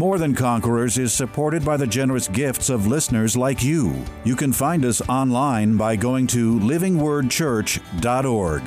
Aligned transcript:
More 0.00 0.16
Than 0.16 0.34
Conquerors 0.34 0.96
is 0.96 1.12
supported 1.12 1.62
by 1.62 1.76
the 1.76 1.86
generous 1.86 2.26
gifts 2.26 2.70
of 2.70 2.86
listeners 2.86 3.36
like 3.36 3.62
you. 3.62 4.02
You 4.24 4.34
can 4.34 4.50
find 4.50 4.82
us 4.86 5.06
online 5.10 5.76
by 5.76 5.96
going 5.96 6.26
to 6.28 6.58
livingwordchurch.org. 6.58 8.62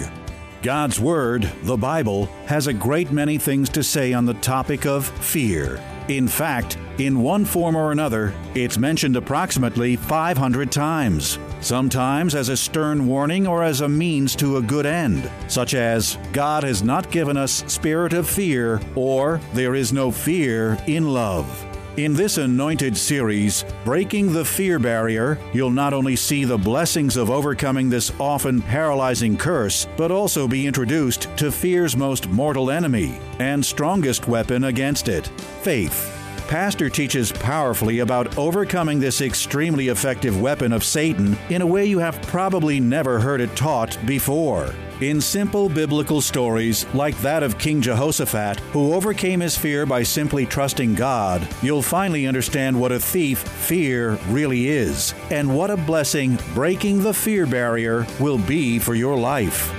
God's 0.61 0.99
Word, 0.99 1.51
the 1.63 1.75
Bible, 1.75 2.27
has 2.45 2.67
a 2.67 2.73
great 2.73 3.11
many 3.11 3.39
things 3.39 3.67
to 3.69 3.81
say 3.81 4.13
on 4.13 4.27
the 4.27 4.35
topic 4.35 4.85
of 4.85 5.07
fear. 5.07 5.81
In 6.07 6.27
fact, 6.27 6.77
in 6.99 7.21
one 7.21 7.43
form 7.43 7.75
or 7.75 7.91
another, 7.91 8.33
it's 8.53 8.77
mentioned 8.77 9.15
approximately 9.15 9.95
500 9.95 10.71
times, 10.71 11.39
sometimes 11.59 12.35
as 12.35 12.49
a 12.49 12.57
stern 12.57 13.07
warning 13.07 13.47
or 13.47 13.63
as 13.63 13.81
a 13.81 13.89
means 13.89 14.35
to 14.35 14.57
a 14.57 14.61
good 14.61 14.85
end, 14.85 15.29
such 15.47 15.73
as 15.73 16.19
God 16.33 16.63
has 16.63 16.83
not 16.83 17.09
given 17.09 17.35
us 17.35 17.63
spirit 17.65 18.13
of 18.13 18.29
fear 18.29 18.79
or 18.95 19.41
there 19.53 19.73
is 19.73 19.91
no 19.91 20.11
fear 20.11 20.77
in 20.85 21.11
love. 21.11 21.65
In 21.97 22.13
this 22.13 22.37
anointed 22.39 22.97
series, 22.97 23.65
Breaking 23.85 24.33
the 24.33 24.43
Fear 24.43 24.79
Barrier, 24.79 25.39
you'll 25.53 25.69
not 25.69 25.93
only 25.93 26.15
see 26.15 26.43
the 26.43 26.57
blessings 26.57 27.17
of 27.17 27.29
overcoming 27.29 27.87
this 27.87 28.11
often 28.19 28.63
paralyzing 28.63 29.37
curse, 29.37 29.87
but 29.95 30.09
also 30.09 30.47
be 30.47 30.65
introduced 30.65 31.27
to 31.37 31.51
fear's 31.51 31.95
most 31.95 32.27
mortal 32.29 32.71
enemy 32.71 33.19
and 33.37 33.63
strongest 33.63 34.27
weapon 34.27 34.63
against 34.65 35.07
it 35.07 35.27
faith. 35.61 36.12
Pastor 36.47 36.89
teaches 36.89 37.31
powerfully 37.31 37.99
about 37.99 38.37
overcoming 38.37 38.99
this 38.99 39.21
extremely 39.21 39.87
effective 39.87 40.39
weapon 40.39 40.73
of 40.73 40.83
Satan 40.83 41.37
in 41.49 41.61
a 41.61 41.65
way 41.65 41.85
you 41.85 41.99
have 41.99 42.21
probably 42.23 42.79
never 42.79 43.19
heard 43.19 43.41
it 43.41 43.55
taught 43.55 43.97
before. 44.05 44.73
In 45.01 45.19
simple 45.19 45.67
biblical 45.67 46.21
stories 46.21 46.85
like 46.93 47.17
that 47.21 47.43
of 47.43 47.57
King 47.57 47.81
Jehoshaphat, 47.81 48.59
who 48.71 48.93
overcame 48.93 49.39
his 49.39 49.57
fear 49.57 49.85
by 49.85 50.03
simply 50.03 50.45
trusting 50.45 50.95
God, 50.95 51.47
you'll 51.61 51.81
finally 51.81 52.27
understand 52.27 52.79
what 52.79 52.91
a 52.91 52.99
thief 52.99 53.39
fear 53.39 54.19
really 54.27 54.67
is 54.67 55.15
and 55.31 55.55
what 55.55 55.71
a 55.71 55.77
blessing 55.77 56.37
breaking 56.53 57.01
the 57.01 57.13
fear 57.13 57.45
barrier 57.45 58.05
will 58.19 58.37
be 58.37 58.79
for 58.79 58.95
your 58.95 59.17
life. 59.17 59.71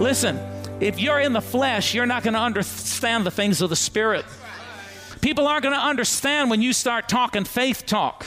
Listen, 0.00 0.40
if 0.80 0.98
you're 0.98 1.20
in 1.20 1.32
the 1.32 1.40
flesh, 1.40 1.94
you're 1.94 2.06
not 2.06 2.24
going 2.24 2.34
to 2.34 2.40
understand 2.40 3.24
the 3.24 3.30
things 3.30 3.60
of 3.62 3.70
the 3.70 3.76
Spirit. 3.76 4.24
People 5.24 5.48
aren't 5.48 5.62
going 5.62 5.74
to 5.74 5.80
understand 5.80 6.50
when 6.50 6.60
you 6.60 6.74
start 6.74 7.08
talking 7.08 7.44
faith 7.44 7.86
talk. 7.86 8.26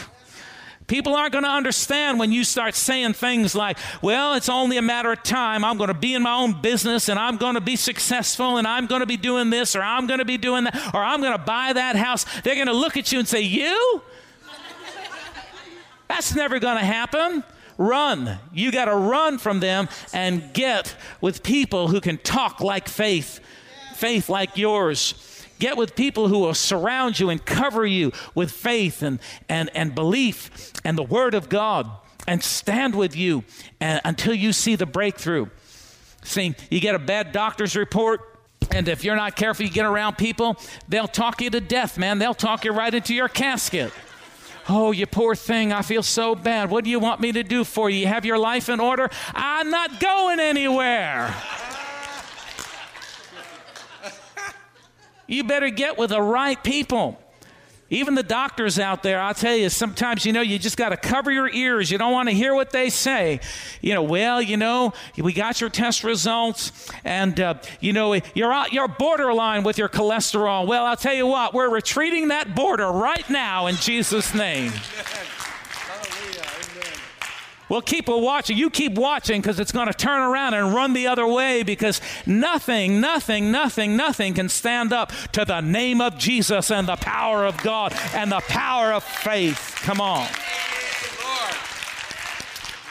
People 0.88 1.14
aren't 1.14 1.32
going 1.32 1.44
to 1.44 1.50
understand 1.52 2.18
when 2.18 2.32
you 2.32 2.44
start 2.44 2.74
saying 2.74 3.14
things 3.14 3.54
like, 3.54 3.78
well, 4.02 4.34
it's 4.34 4.50
only 4.50 4.78
a 4.78 4.82
matter 4.82 5.12
of 5.12 5.22
time. 5.22 5.64
I'm 5.64 5.78
going 5.78 5.90
to 5.90 5.94
be 5.94 6.16
in 6.16 6.24
my 6.24 6.34
own 6.34 6.60
business 6.60 7.08
and 7.08 7.20
I'm 7.20 7.38
going 7.38 7.54
to 7.54 7.62
be 7.62 7.76
successful 7.76 8.58
and 8.58 8.68
I'm 8.68 8.88
going 8.88 9.02
to 9.02 9.06
be 9.06 9.16
doing 9.16 9.52
this 9.52 9.76
or 9.76 9.84
I'm 9.84 10.08
going 10.08 10.18
to 10.18 10.26
be 10.26 10.40
doing 10.40 10.64
that 10.64 10.76
or 10.96 11.04
I'm 11.04 11.22
going 11.22 11.34
to 11.34 11.38
buy 11.38 11.72
that 11.72 11.96
house. 11.98 12.26
They're 12.42 12.56
going 12.56 12.66
to 12.66 12.74
look 12.74 12.98
at 12.98 13.12
you 13.12 13.20
and 13.20 13.28
say, 13.28 13.42
You? 13.42 14.02
That's 16.08 16.34
never 16.34 16.58
going 16.58 16.80
to 16.80 16.84
happen. 16.84 17.44
Run. 17.78 18.40
You 18.52 18.72
got 18.72 18.86
to 18.86 18.96
run 18.96 19.38
from 19.38 19.60
them 19.60 19.88
and 20.14 20.52
get 20.52 20.96
with 21.22 21.44
people 21.44 21.90
who 21.90 22.02
can 22.02 22.18
talk 22.18 22.60
like 22.60 22.88
faith, 22.90 23.40
faith 23.94 24.30
like 24.30 24.58
yours. 24.58 25.27
Get 25.60 25.78
with 25.78 25.96
people 25.96 26.28
who 26.28 26.40
will 26.40 26.54
surround 26.54 27.20
you 27.20 27.30
and 27.30 27.44
cover 27.44 27.86
you 27.86 28.12
with 28.36 28.52
faith 28.52 29.02
and, 29.02 29.20
and, 29.50 29.70
and 29.74 29.96
belief 29.96 30.72
and 30.84 30.98
the 30.98 31.04
Word 31.04 31.34
of 31.34 31.50
God 31.50 31.90
and 32.28 32.44
stand 32.44 32.94
with 32.94 33.16
you 33.16 33.44
and, 33.80 34.02
until 34.04 34.34
you 34.34 34.54
see 34.54 34.76
the 34.76 34.86
breakthrough. 34.86 35.48
See, 36.24 36.56
you 36.70 36.80
get 36.80 36.94
a 36.94 37.00
bad 37.00 37.32
doctor's 37.32 37.76
report, 37.76 38.20
and 38.72 38.88
if 38.90 39.04
you're 39.04 39.16
not 39.16 39.36
careful, 39.36 39.66
you 39.66 39.72
get 39.72 39.86
around 39.86 40.18
people, 40.18 40.58
they'll 40.90 41.08
talk 41.08 41.42
you 41.42 41.50
to 41.50 41.62
death, 41.62 41.98
man. 41.98 42.20
They'll 42.20 42.34
talk 42.34 42.66
you 42.66 42.74
right 42.74 42.94
into 42.94 43.16
your 43.16 43.30
casket. 43.30 43.94
Oh, 44.70 44.92
you 44.92 45.06
poor 45.06 45.34
thing, 45.34 45.72
I 45.72 45.82
feel 45.82 46.04
so 46.04 46.36
bad. 46.36 46.70
What 46.70 46.84
do 46.84 46.90
you 46.90 47.00
want 47.00 47.22
me 47.22 47.32
to 47.32 47.44
do 47.44 47.64
for 47.64 47.90
you? 47.90 48.00
You 48.00 48.08
have 48.08 48.26
your 48.26 48.38
life 48.38 48.68
in 48.68 48.82
order? 48.82 49.10
I'm 49.34 49.70
not 49.70 50.02
going 50.02 50.42
anywhere. 50.42 51.34
You 55.28 55.44
better 55.44 55.70
get 55.70 55.98
with 55.98 56.10
the 56.10 56.22
right 56.22 56.62
people. 56.64 57.20
Even 57.90 58.16
the 58.16 58.24
doctors 58.24 58.80
out 58.80 59.02
there, 59.02 59.22
I'll 59.22 59.34
tell 59.34 59.56
you, 59.56 59.70
sometimes, 59.70 60.26
you 60.26 60.34
know, 60.34 60.42
you 60.42 60.60
just 60.60 60.76
got 60.76 60.90
to 60.90 60.98
cover 60.98 61.32
your 61.32 61.50
ears. 61.50 61.90
You 61.90 61.98
don't 61.98 62.12
want 62.12 62.28
to 62.28 62.36
hear 62.36 62.54
what 62.54 62.72
they 62.72 62.90
say. 62.90 63.40
You 63.82 63.94
know, 63.94 64.04
well, 64.04 64.42
you 64.42 64.58
know, 64.58 64.92
we 65.18 65.32
got 65.32 65.62
your 65.62 65.70
test 65.70 66.04
results, 66.04 66.92
and, 67.06 67.40
uh, 67.40 67.54
you 67.80 67.94
know, 67.94 68.20
you're, 68.36 68.52
out, 68.52 68.74
you're 68.74 68.90
borderline 68.90 69.64
with 69.64 69.78
your 69.78 69.88
cholesterol. 69.88 70.68
Well, 70.68 70.86
I'll 70.86 70.98
tell 70.98 71.14
you 71.14 71.28
what, 71.28 71.54
we're 71.54 71.70
retreating 71.70 72.28
that 72.28 72.56
border 72.56 72.92
right 72.92 73.30
now 73.30 73.68
in 73.68 73.76
Jesus' 73.76 74.34
name. 74.34 74.74
Well, 77.70 77.82
keep 77.82 78.08
watching. 78.08 78.58
You 78.58 78.70
keep 78.70 78.94
watching 78.94 79.42
because 79.42 79.60
it's 79.60 79.72
going 79.72 79.88
to 79.88 79.94
turn 79.94 80.22
around 80.22 80.54
and 80.54 80.74
run 80.74 80.94
the 80.94 81.08
other 81.08 81.28
way 81.28 81.64
because 81.64 82.00
nothing, 82.26 83.02
nothing, 83.02 83.52
nothing, 83.52 83.98
nothing 83.98 84.34
can 84.34 84.50
stand 84.50 84.94
up 84.94 85.12
to 85.34 85.44
the 85.44 85.62
name 85.62 86.00
of 86.00 86.18
Jesus 86.18 86.72
and 86.72 86.88
the 86.88 86.96
power 86.96 87.46
of 87.46 87.58
God 87.62 87.94
and 88.14 88.32
the 88.32 88.40
power 88.42 88.94
of 88.94 89.04
faith. 89.04 89.80
Come 89.82 90.00
on. 90.00 90.28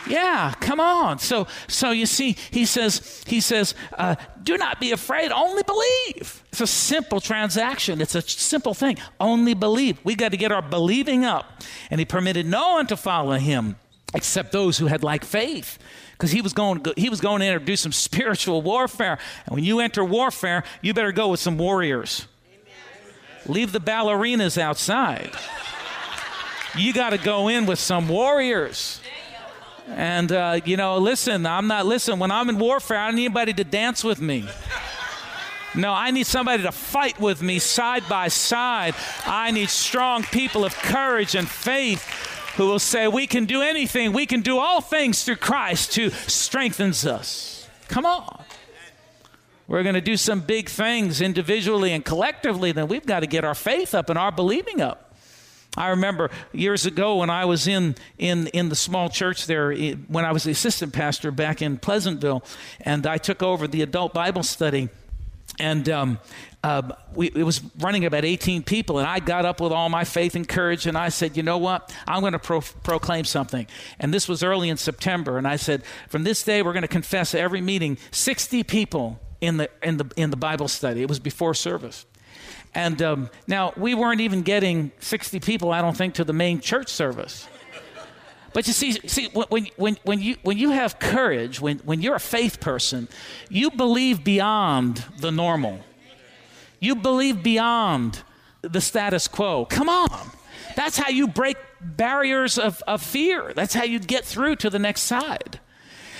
Yeah, 0.09 0.55
come 0.61 0.79
on. 0.79 1.19
So, 1.19 1.49
so 1.67 1.91
you 1.91 2.07
see, 2.07 2.37
he 2.53 2.65
says, 2.65 3.25
he 3.27 3.41
says, 3.41 3.75
uh, 3.99 4.15
do 4.43 4.57
not 4.57 4.79
be 4.79 4.93
afraid. 4.93 5.33
Only 5.33 5.65
believe. 5.65 6.45
It's 6.53 6.61
a 6.61 6.67
simple 6.67 7.21
transaction. 7.21 8.01
It's 8.01 8.15
a 8.15 8.23
simple 8.23 8.73
thing. 8.73 8.99
Only 9.19 9.55
believe. 9.55 9.99
We 10.05 10.15
got 10.15 10.31
to 10.31 10.37
get 10.37 10.53
our 10.53 10.63
believing 10.63 11.25
up. 11.25 11.63
And 11.91 11.99
he 11.99 12.05
permitted 12.05 12.47
no 12.47 12.75
one 12.75 12.87
to 12.87 12.97
follow 12.97 13.37
him 13.37 13.77
except 14.15 14.53
those 14.53 14.79
who 14.79 14.87
had 14.87 15.03
like 15.03 15.25
faith. 15.25 15.79
Because 16.13 16.31
he 16.31 16.41
was 16.41 16.53
going 16.53 16.85
he 16.97 17.09
was 17.09 17.21
going 17.21 17.41
to 17.41 17.47
introduce 17.47 17.83
some 17.83 17.93
spiritual 18.09 18.63
warfare. 18.63 19.19
And 19.47 19.55
when 19.55 19.65
you 19.65 19.81
enter 19.81 20.05
warfare 20.05 20.65
you 20.83 20.95
better 20.95 21.13
go 21.13 21.29
with 21.29 21.41
some 21.41 21.59
warriors. 21.59 22.27
Amen. 22.49 23.55
leave 23.55 23.73
the 23.73 23.81
ballerinas 23.81 24.59
outside. 24.59 25.31
You 26.77 26.93
got 26.93 27.11
to 27.11 27.19
go 27.19 27.49
in 27.49 27.67
with 27.67 27.79
some 27.79 28.09
warriors. 28.09 29.01
And 29.89 30.33
uh, 30.33 30.61
you 30.65 30.77
know 30.77 30.99
listen 30.99 31.47
i'm 31.47 31.69
not 31.69 31.87
listen 31.87 32.19
when 32.19 32.33
i'm 32.33 32.49
in 32.49 32.59
warfare 32.59 32.99
i 32.99 33.07
don't 33.07 33.15
need 33.15 33.27
anybody 33.27 33.53
to 33.55 33.65
dance 33.65 34.03
with 34.03 34.21
me. 34.21 34.49
No, 35.77 35.93
I 35.93 36.11
need 36.11 36.27
somebody 36.27 36.63
to 36.63 36.73
fight 36.73 37.21
with 37.21 37.43
me 37.43 37.59
side 37.59 38.09
by 38.09 38.29
side. 38.29 38.95
I 39.27 39.51
need 39.51 39.69
strong 39.69 40.23
people 40.23 40.65
of 40.65 40.75
courage 40.75 41.35
and 41.35 41.47
faith 41.47 42.03
who 42.57 42.67
will 42.67 42.79
say, 42.79 43.09
We 43.09 43.27
can 43.27 43.45
do 43.45 43.63
anything, 43.63 44.13
we 44.13 44.27
can 44.27 44.41
do 44.41 44.59
all 44.59 44.81
things 44.81 45.25
through 45.25 45.37
Christ 45.37 45.95
who 45.97 46.11
strengthens 46.11 47.07
us. 47.07 47.69
Come 47.89 48.07
on. 48.07 48.45
We're 49.69 49.83
going 49.83 49.95
to 49.97 50.01
do 50.01 50.17
some 50.17 50.41
big 50.41 50.69
things 50.69 51.21
individually 51.21 51.93
and 51.93 52.05
collectively, 52.05 52.73
then 52.73 52.87
we've 52.89 53.07
got 53.07 53.21
to 53.21 53.27
get 53.27 53.45
our 53.45 53.55
faith 53.55 53.95
up 53.95 54.11
and 54.11 54.19
our 54.19 54.31
believing 54.31 54.81
up. 54.81 55.07
I 55.77 55.89
remember 55.89 56.31
years 56.53 56.87
ago 56.87 57.17
when 57.17 57.29
I 57.29 57.45
was 57.45 57.67
in, 57.67 57.97
in, 58.17 58.47
in 58.49 58.71
the 58.71 58.77
small 58.77 59.11
church 59.11 59.47
there, 59.47 59.73
eh, 59.73 59.95
when 60.09 60.25
I 60.25 60.33
was 60.33 60.45
the 60.45 60.53
assistant 60.53 60.93
pastor 60.93 61.31
back 61.31 61.61
in 61.61 61.77
Pleasantville, 61.77 62.43
and 62.81 63.07
I 63.07 63.19
took 63.19 63.43
over 63.43 63.69
the 63.69 63.83
adult 63.83 64.15
Bible 64.15 64.43
study. 64.43 64.89
And 65.59 65.89
um, 65.89 66.19
uh, 66.63 66.83
we, 67.15 67.29
it 67.29 67.45
was 67.45 67.63
running 67.79 68.05
about 68.05 68.25
18 68.25 68.63
people, 68.63 68.99
and 68.99 69.07
I 69.07 69.21
got 69.21 69.45
up 69.45 69.61
with 69.61 69.73
all 69.73 69.89
my 69.89 70.05
faith 70.05 70.35
and 70.35 70.47
courage, 70.47 70.87
and 70.87 70.99
I 70.99 71.09
said, 71.09 71.37
You 71.37 71.43
know 71.43 71.59
what? 71.59 71.95
I'm 72.07 72.21
going 72.21 72.33
to 72.33 72.39
pro- 72.39 72.61
proclaim 72.61 73.25
something. 73.25 73.67
And 73.99 74.13
this 74.13 74.29
was 74.29 74.43
early 74.43 74.69
in 74.69 74.77
September, 74.77 75.39
and 75.39 75.47
I 75.47 75.57
said, 75.57 75.83
From 76.09 76.25
this 76.25 76.43
day, 76.43 76.63
we're 76.63 76.73
going 76.73 76.83
to 76.83 76.89
confess 76.89 77.35
every 77.35 77.61
meeting 77.61 77.99
60 78.11 78.65
people 78.65 79.21
in 79.41 79.59
the, 79.59 79.71
in, 79.83 79.97
the, 79.97 80.11
in 80.17 80.31
the 80.31 80.37
Bible 80.37 80.69
study. 80.69 81.03
It 81.03 81.09
was 81.09 81.21
before 81.21 81.55
service. 81.55 82.05
And 82.75 83.01
um, 83.01 83.31
now, 83.47 83.73
we 83.77 83.95
weren't 83.95 84.21
even 84.21 84.43
getting 84.43 84.93
60 84.99 85.41
people, 85.41 85.73
I 85.73 85.81
don't 85.81 85.97
think, 85.97 86.15
to 86.15 86.25
the 86.25 86.35
main 86.35 86.61
church 86.61 86.89
service. 86.89 87.49
But 88.57 88.67
you 88.67 88.73
see, 88.73 88.93
see 89.07 89.29
when, 89.35 89.67
when, 89.77 89.99
when, 90.05 90.23
you, 90.23 90.37
when 90.43 90.57
you 90.57 90.71
have 90.71 90.99
courage, 90.99 91.61
when, 91.61 91.77
when 91.81 92.01
you're 92.01 92.15
a 92.15 92.19
faith 92.19 92.59
person, 92.59 93.07
you 93.51 93.71
believe 93.71 94.25
beyond 94.25 95.05
the 95.19 95.31
normal. 95.31 95.81
You 96.81 96.95
believe 96.95 97.43
beyond 97.43 98.23
the 98.63 98.81
status 98.81 99.29
quo. 99.29 99.67
Come 99.67 99.91
on. 99.91 100.31
That's 100.75 100.97
how 100.97 101.11
you 101.11 101.29
break 101.29 101.59
barriers 101.83 102.57
of, 102.57 102.83
of 102.87 103.03
fear. 103.03 103.53
That's 103.55 103.75
how 103.75 103.85
you 103.85 103.99
get 103.99 104.25
through 104.25 104.57
to 104.57 104.71
the 104.71 104.79
next 104.79 105.03
side. 105.03 105.61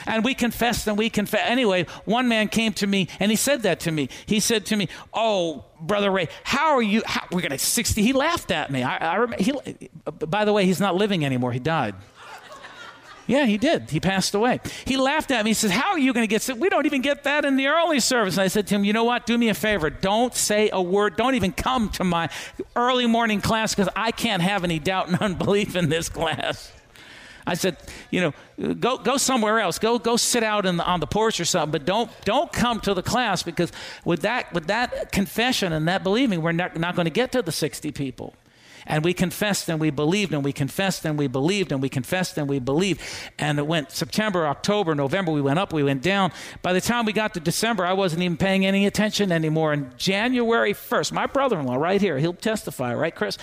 And 0.05 0.23
we 0.23 0.35
confessed 0.35 0.87
and 0.87 0.99
we 0.99 1.09
confessed. 1.09 1.51
Anyway, 1.51 1.87
one 2.05 2.29
man 2.29 2.49
came 2.49 2.75
to 2.75 2.87
me 2.87 3.09
and 3.19 3.31
he 3.31 3.37
said 3.39 3.63
that 3.63 3.81
to 3.81 3.91
me. 3.91 4.11
He 4.27 4.41
said 4.41 4.67
to 4.67 4.77
me, 4.77 4.91
Oh, 5.15 5.65
Brother 5.81 6.11
Ray, 6.11 6.29
how 6.45 6.75
are 6.75 6.83
you? 6.83 7.03
How, 7.07 7.27
we're 7.33 7.41
going 7.41 7.53
to 7.53 7.59
60. 7.59 8.03
He 8.03 8.13
laughed 8.13 8.51
at 8.51 8.71
me. 8.71 8.83
I, 8.83 9.25
I 9.25 9.37
he, 9.39 9.55
by 10.05 10.45
the 10.45 10.53
way, 10.53 10.67
he's 10.67 10.81
not 10.81 10.97
living 10.97 11.25
anymore. 11.25 11.53
He 11.53 11.61
died. 11.61 11.95
Yeah, 13.27 13.47
he 13.47 13.59
did. 13.59 13.91
He 13.91 13.99
passed 13.99 14.35
away. 14.35 14.61
He 14.85 14.97
laughed 14.97 15.31
at 15.31 15.45
me. 15.45 15.51
He 15.51 15.55
said, 15.55 15.73
How 15.73 15.91
are 15.91 15.99
you 15.99 16.13
going 16.13 16.23
to 16.23 16.29
get 16.29 16.43
sick? 16.43 16.57
We 16.59 16.69
don't 16.69 16.87
even 16.87 17.03
get 17.03 17.25
that 17.25 17.45
in 17.45 17.57
the 17.57 17.67
early 17.67 17.99
service. 17.99 18.35
And 18.35 18.43
I 18.43 18.49
said 18.49 18.67
to 18.69 18.75
him, 18.77 18.85
You 18.85 18.93
know 18.93 19.05
what? 19.05 19.27
Do 19.27 19.37
me 19.37 19.49
a 19.49 19.55
favor. 19.55 19.91
Don't 19.91 20.35
say 20.35 20.71
a 20.73 20.81
word. 20.81 21.17
Don't 21.17 21.35
even 21.35 21.53
come 21.53 21.89
to 21.91 22.05
my 22.05 22.29
early 22.77 23.07
morning 23.07 23.41
class 23.41 23.75
because 23.75 23.93
I 23.97 24.13
can't 24.13 24.43
have 24.43 24.63
any 24.63 24.79
doubt 24.79 25.09
and 25.09 25.19
unbelief 25.21 25.75
in 25.75 25.89
this 25.89 26.09
class. 26.09 26.73
I 27.49 27.55
said, 27.55 27.77
you 28.11 28.21
know, 28.21 28.75
go 28.75 28.99
go 28.99 29.17
somewhere 29.17 29.61
else. 29.61 29.79
Go 29.79 29.99
go 29.99 30.17
sit 30.17 30.43
out 30.43 30.65
the, 30.65 30.85
on 30.85 31.01
the 31.01 31.07
porch 31.07 31.39
or 31.39 31.45
something. 31.45 31.71
But 31.71 31.85
don't 31.85 32.11
don't 32.25 32.53
come 32.53 32.81
to 32.81 32.95
the 32.95 33.03
class 33.03 33.43
because 33.43 33.71
with 34.05 34.23
that 34.23 34.53
with 34.53 34.67
that 34.67 35.13
confession 35.13 35.73
and 35.73 35.87
that 35.87 36.03
believing, 36.03 36.43
we're 36.43 36.53
not, 36.53 36.77
not 36.77 36.97
going 36.97 37.07
to 37.07 37.11
get 37.11 37.33
to 37.33 37.43
the 37.43 37.53
60 37.53 37.93
people. 37.93 38.35
And 38.87 39.05
we 39.05 39.13
confessed 39.15 39.69
and 39.69 39.81
we 39.81 39.91
believed 39.91 40.33
and 40.33 40.45
we 40.45 40.53
confessed 40.53 41.05
and 41.05 41.19
we 41.19 41.27
believed 41.27 41.73
and 41.73 41.83
we 41.83 41.89
confessed 41.89 42.39
and 42.39 42.49
we 42.49 42.59
believed. 42.59 43.01
And 43.39 43.59
it 43.59 43.67
went 43.67 43.91
September, 43.91 44.47
October, 44.47 44.95
November, 44.95 45.33
we 45.33 45.41
went 45.41 45.59
up, 45.59 45.73
we 45.73 45.83
went 45.83 46.03
down. 46.03 46.33
By 46.63 46.73
the 46.73 46.81
time 46.81 47.05
we 47.05 47.13
got 47.13 47.35
to 47.35 47.41
December, 47.41 47.85
I 47.85 47.93
wasn't 47.95 48.23
even 48.23 48.37
paying 48.37 48.65
any 48.65 48.87
attention 48.87 49.33
anymore. 49.33 49.73
And 49.73 49.97
January 49.99 50.73
1st, 50.73 51.13
my 51.13 51.27
brother 51.27 51.59
in 51.59 51.67
law, 51.67 51.77
right 51.77 52.01
here, 52.01 52.19
he'll 52.19 52.33
testify, 52.33 52.95
right, 52.95 53.15
Chris? 53.15 53.39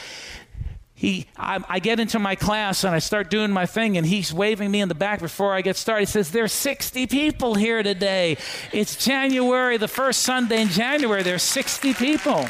He, 0.96 1.28
I, 1.36 1.60
I, 1.68 1.80
get 1.80 2.00
into 2.00 2.18
my 2.18 2.36
class 2.36 2.86
and 2.86 2.96
I 2.96 3.00
start 3.00 3.30
doing 3.30 3.52
my 3.52 3.66
thing, 3.66 3.98
and 3.98 4.06
he's 4.06 4.34
waving 4.34 4.72
me 4.72 4.80
in 4.80 4.88
the 4.88 4.96
back 4.96 5.20
before 5.20 5.54
I 5.54 5.62
get 5.62 5.76
started. 5.76 6.08
He 6.08 6.12
says, 6.12 6.32
There's 6.32 6.54
60 6.54 7.08
people 7.08 7.56
here 7.56 7.84
today. 7.84 8.38
It's 8.72 9.04
January, 9.04 9.76
the 9.76 9.90
first 9.90 10.22
Sunday 10.22 10.62
in 10.62 10.70
January. 10.70 11.22
There's 11.22 11.44
60 11.44 11.94
people. 11.96 12.46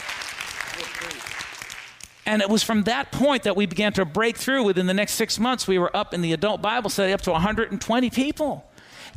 And 2.25 2.41
it 2.41 2.49
was 2.49 2.63
from 2.63 2.83
that 2.83 3.11
point 3.11 3.43
that 3.43 3.55
we 3.55 3.65
began 3.65 3.93
to 3.93 4.05
break 4.05 4.37
through. 4.37 4.63
Within 4.63 4.87
the 4.87 4.93
next 4.93 5.13
six 5.13 5.39
months, 5.39 5.67
we 5.67 5.77
were 5.77 5.95
up 5.95 6.13
in 6.13 6.21
the 6.21 6.33
adult 6.33 6.61
Bible 6.61 6.89
study 6.89 7.11
up 7.11 7.21
to 7.21 7.31
120 7.31 8.09
people. 8.09 8.65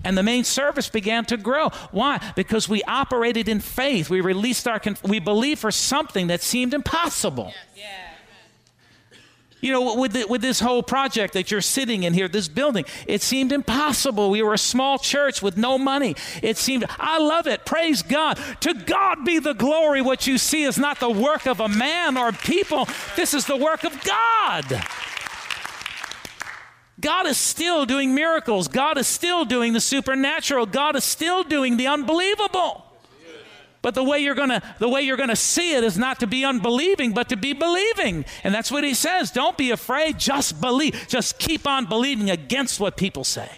And 0.04 0.18
the 0.18 0.22
main 0.22 0.44
service 0.44 0.88
began 0.88 1.24
to 1.26 1.36
grow. 1.36 1.70
Why? 1.90 2.20
Because 2.34 2.68
we 2.68 2.82
operated 2.82 3.48
in 3.48 3.60
faith. 3.60 4.10
We 4.10 4.20
released 4.20 4.68
our, 4.68 4.80
we 5.02 5.20
believed 5.20 5.60
for 5.60 5.70
something 5.70 6.26
that 6.26 6.42
seemed 6.42 6.74
impossible. 6.74 7.52
Yeah. 7.74 7.84
You 9.60 9.72
know, 9.72 9.94
with, 9.96 10.12
the, 10.12 10.26
with 10.26 10.42
this 10.42 10.60
whole 10.60 10.82
project 10.82 11.32
that 11.32 11.50
you're 11.50 11.62
sitting 11.62 12.02
in 12.02 12.12
here, 12.12 12.28
this 12.28 12.46
building, 12.46 12.84
it 13.06 13.22
seemed 13.22 13.52
impossible. 13.52 14.30
We 14.30 14.42
were 14.42 14.54
a 14.54 14.58
small 14.58 14.98
church 14.98 15.40
with 15.40 15.56
no 15.56 15.78
money. 15.78 16.14
It 16.42 16.58
seemed, 16.58 16.84
I 16.98 17.18
love 17.18 17.46
it. 17.46 17.64
Praise 17.64 18.02
God. 18.02 18.38
To 18.60 18.74
God 18.74 19.24
be 19.24 19.38
the 19.38 19.54
glory. 19.54 20.02
What 20.02 20.26
you 20.26 20.36
see 20.36 20.64
is 20.64 20.78
not 20.78 21.00
the 21.00 21.10
work 21.10 21.46
of 21.46 21.60
a 21.60 21.68
man 21.68 22.18
or 22.18 22.32
people, 22.32 22.86
this 23.16 23.32
is 23.32 23.46
the 23.46 23.56
work 23.56 23.84
of 23.84 23.98
God. 24.04 24.84
God 27.00 27.26
is 27.26 27.36
still 27.36 27.84
doing 27.86 28.14
miracles. 28.14 28.68
God 28.68 28.98
is 28.98 29.06
still 29.06 29.44
doing 29.44 29.72
the 29.72 29.80
supernatural. 29.80 30.66
God 30.66 30.96
is 30.96 31.04
still 31.04 31.42
doing 31.42 31.76
the 31.76 31.86
unbelievable. 31.86 32.85
But 33.86 33.94
the 33.94 34.02
way 34.02 34.18
you're 34.18 34.34
gonna 34.34 34.60
the 34.80 34.88
way 34.88 35.02
you're 35.02 35.16
gonna 35.16 35.36
see 35.36 35.76
it 35.76 35.84
is 35.84 35.96
not 35.96 36.18
to 36.18 36.26
be 36.26 36.44
unbelieving, 36.44 37.12
but 37.12 37.28
to 37.28 37.36
be 37.36 37.52
believing. 37.52 38.24
And 38.42 38.52
that's 38.52 38.68
what 38.68 38.82
he 38.82 38.94
says. 38.94 39.30
Don't 39.30 39.56
be 39.56 39.70
afraid, 39.70 40.18
just 40.18 40.60
believe. 40.60 41.06
Just 41.06 41.38
keep 41.38 41.68
on 41.68 41.86
believing 41.86 42.28
against 42.28 42.80
what 42.80 42.96
people 42.96 43.22
say, 43.22 43.48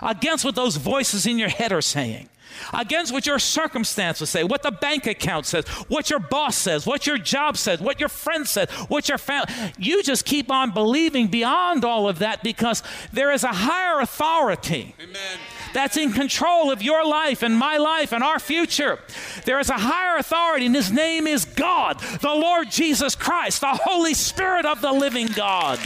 against 0.00 0.44
what 0.44 0.54
those 0.54 0.76
voices 0.76 1.26
in 1.26 1.36
your 1.36 1.48
head 1.48 1.72
are 1.72 1.82
saying 1.82 2.28
against 2.72 3.12
what 3.12 3.26
your 3.26 3.40
circumstances 3.40 4.30
say, 4.30 4.44
what 4.44 4.62
the 4.62 4.70
bank 4.70 5.06
account 5.06 5.46
says, 5.46 5.66
what 5.88 6.10
your 6.10 6.20
boss 6.20 6.54
says, 6.54 6.86
what 6.86 7.06
your 7.06 7.18
job 7.18 7.56
says, 7.56 7.80
what 7.80 7.98
your 7.98 8.10
friend 8.10 8.46
says, 8.46 8.70
what 8.86 9.08
your 9.08 9.18
family. 9.18 9.52
You 9.78 10.02
just 10.02 10.24
keep 10.24 10.50
on 10.50 10.70
believing 10.70 11.26
beyond 11.26 11.84
all 11.84 12.08
of 12.08 12.20
that 12.20 12.44
because 12.44 12.82
there 13.12 13.32
is 13.32 13.42
a 13.42 13.52
higher 13.52 14.00
authority. 14.00 14.94
Amen 15.02 15.38
that's 15.72 15.96
in 15.96 16.12
control 16.12 16.70
of 16.70 16.82
your 16.82 17.04
life 17.06 17.42
and 17.42 17.56
my 17.56 17.76
life 17.76 18.12
and 18.12 18.22
our 18.22 18.38
future. 18.38 18.98
There 19.44 19.60
is 19.60 19.70
a 19.70 19.78
higher 19.78 20.16
authority, 20.16 20.66
and 20.66 20.74
his 20.74 20.90
name 20.90 21.26
is 21.26 21.44
God, 21.44 21.98
the 22.20 22.34
Lord 22.34 22.70
Jesus 22.70 23.14
Christ, 23.14 23.60
the 23.60 23.78
Holy 23.84 24.14
Spirit 24.14 24.66
of 24.66 24.80
the 24.80 24.92
living 24.92 25.28
God. 25.28 25.78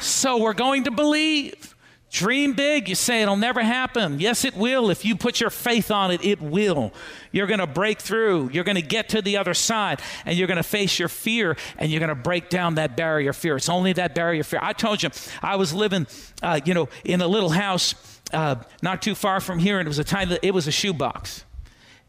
So 0.00 0.38
we're 0.38 0.54
going 0.54 0.84
to 0.84 0.90
believe. 0.90 1.69
Dream 2.10 2.54
big. 2.54 2.88
You 2.88 2.96
say 2.96 3.22
it'll 3.22 3.36
never 3.36 3.62
happen. 3.62 4.18
Yes, 4.18 4.44
it 4.44 4.56
will. 4.56 4.90
If 4.90 5.04
you 5.04 5.14
put 5.14 5.40
your 5.40 5.48
faith 5.50 5.92
on 5.92 6.10
it, 6.10 6.24
it 6.24 6.42
will. 6.42 6.92
You're 7.30 7.46
going 7.46 7.60
to 7.60 7.68
break 7.68 8.00
through. 8.00 8.50
You're 8.52 8.64
going 8.64 8.76
to 8.76 8.82
get 8.82 9.10
to 9.10 9.22
the 9.22 9.36
other 9.36 9.54
side 9.54 10.00
and 10.26 10.36
you're 10.36 10.48
going 10.48 10.56
to 10.56 10.64
face 10.64 10.98
your 10.98 11.08
fear 11.08 11.56
and 11.78 11.88
you're 11.88 12.00
going 12.00 12.08
to 12.08 12.16
break 12.16 12.48
down 12.48 12.74
that 12.74 12.96
barrier 12.96 13.32
fear. 13.32 13.56
It's 13.56 13.68
only 13.68 13.92
that 13.92 14.16
barrier 14.16 14.42
fear. 14.42 14.58
I 14.60 14.72
told 14.72 15.04
you, 15.04 15.10
I 15.40 15.54
was 15.54 15.72
living, 15.72 16.08
uh, 16.42 16.58
you 16.64 16.74
know, 16.74 16.88
in 17.04 17.20
a 17.20 17.28
little 17.28 17.50
house 17.50 17.94
uh, 18.32 18.56
not 18.82 19.02
too 19.02 19.14
far 19.14 19.40
from 19.40 19.60
here 19.60 19.78
and 19.78 19.86
it 19.86 19.90
was 19.90 20.00
a 20.00 20.04
tiny, 20.04 20.36
it 20.42 20.52
was 20.52 20.66
a 20.66 20.72
shoebox. 20.72 21.44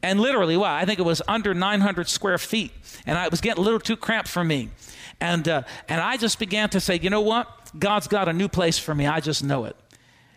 And 0.01 0.19
literally, 0.19 0.57
wow, 0.57 0.73
I 0.73 0.85
think 0.85 0.97
it 0.97 1.05
was 1.05 1.21
under 1.27 1.53
900 1.53 2.09
square 2.09 2.39
feet. 2.39 2.71
And 3.05 3.19
I 3.19 3.27
was 3.27 3.39
getting 3.39 3.61
a 3.61 3.63
little 3.63 3.79
too 3.79 3.97
cramped 3.97 4.29
for 4.29 4.43
me. 4.43 4.69
And, 5.19 5.47
uh, 5.47 5.61
and 5.87 6.01
I 6.01 6.17
just 6.17 6.39
began 6.39 6.69
to 6.71 6.79
say, 6.79 6.97
you 6.97 7.11
know 7.11 7.21
what? 7.21 7.47
God's 7.77 8.07
got 8.07 8.27
a 8.27 8.33
new 8.33 8.47
place 8.47 8.79
for 8.79 8.95
me. 8.95 9.05
I 9.05 9.19
just 9.19 9.43
know 9.43 9.65
it. 9.65 9.75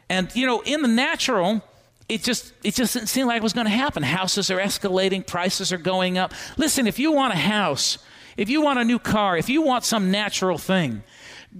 And 0.08 0.34
you 0.34 0.46
know, 0.46 0.60
in 0.60 0.82
the 0.82 0.88
natural, 0.88 1.62
it 2.08 2.22
just 2.22 2.52
it 2.62 2.74
just 2.74 2.94
didn't 2.94 3.08
seem 3.08 3.26
like 3.26 3.38
it 3.38 3.42
was 3.42 3.52
going 3.52 3.66
to 3.66 3.72
happen. 3.72 4.02
Houses 4.02 4.50
are 4.50 4.58
escalating, 4.58 5.26
prices 5.26 5.72
are 5.72 5.78
going 5.78 6.18
up. 6.18 6.32
Listen, 6.56 6.86
if 6.86 6.98
you 6.98 7.12
want 7.12 7.32
a 7.32 7.38
house, 7.38 7.98
if 8.36 8.48
you 8.48 8.60
want 8.60 8.78
a 8.78 8.84
new 8.84 8.98
car, 8.98 9.36
if 9.36 9.48
you 9.48 9.62
want 9.62 9.84
some 9.84 10.10
natural 10.10 10.58
thing, 10.58 11.02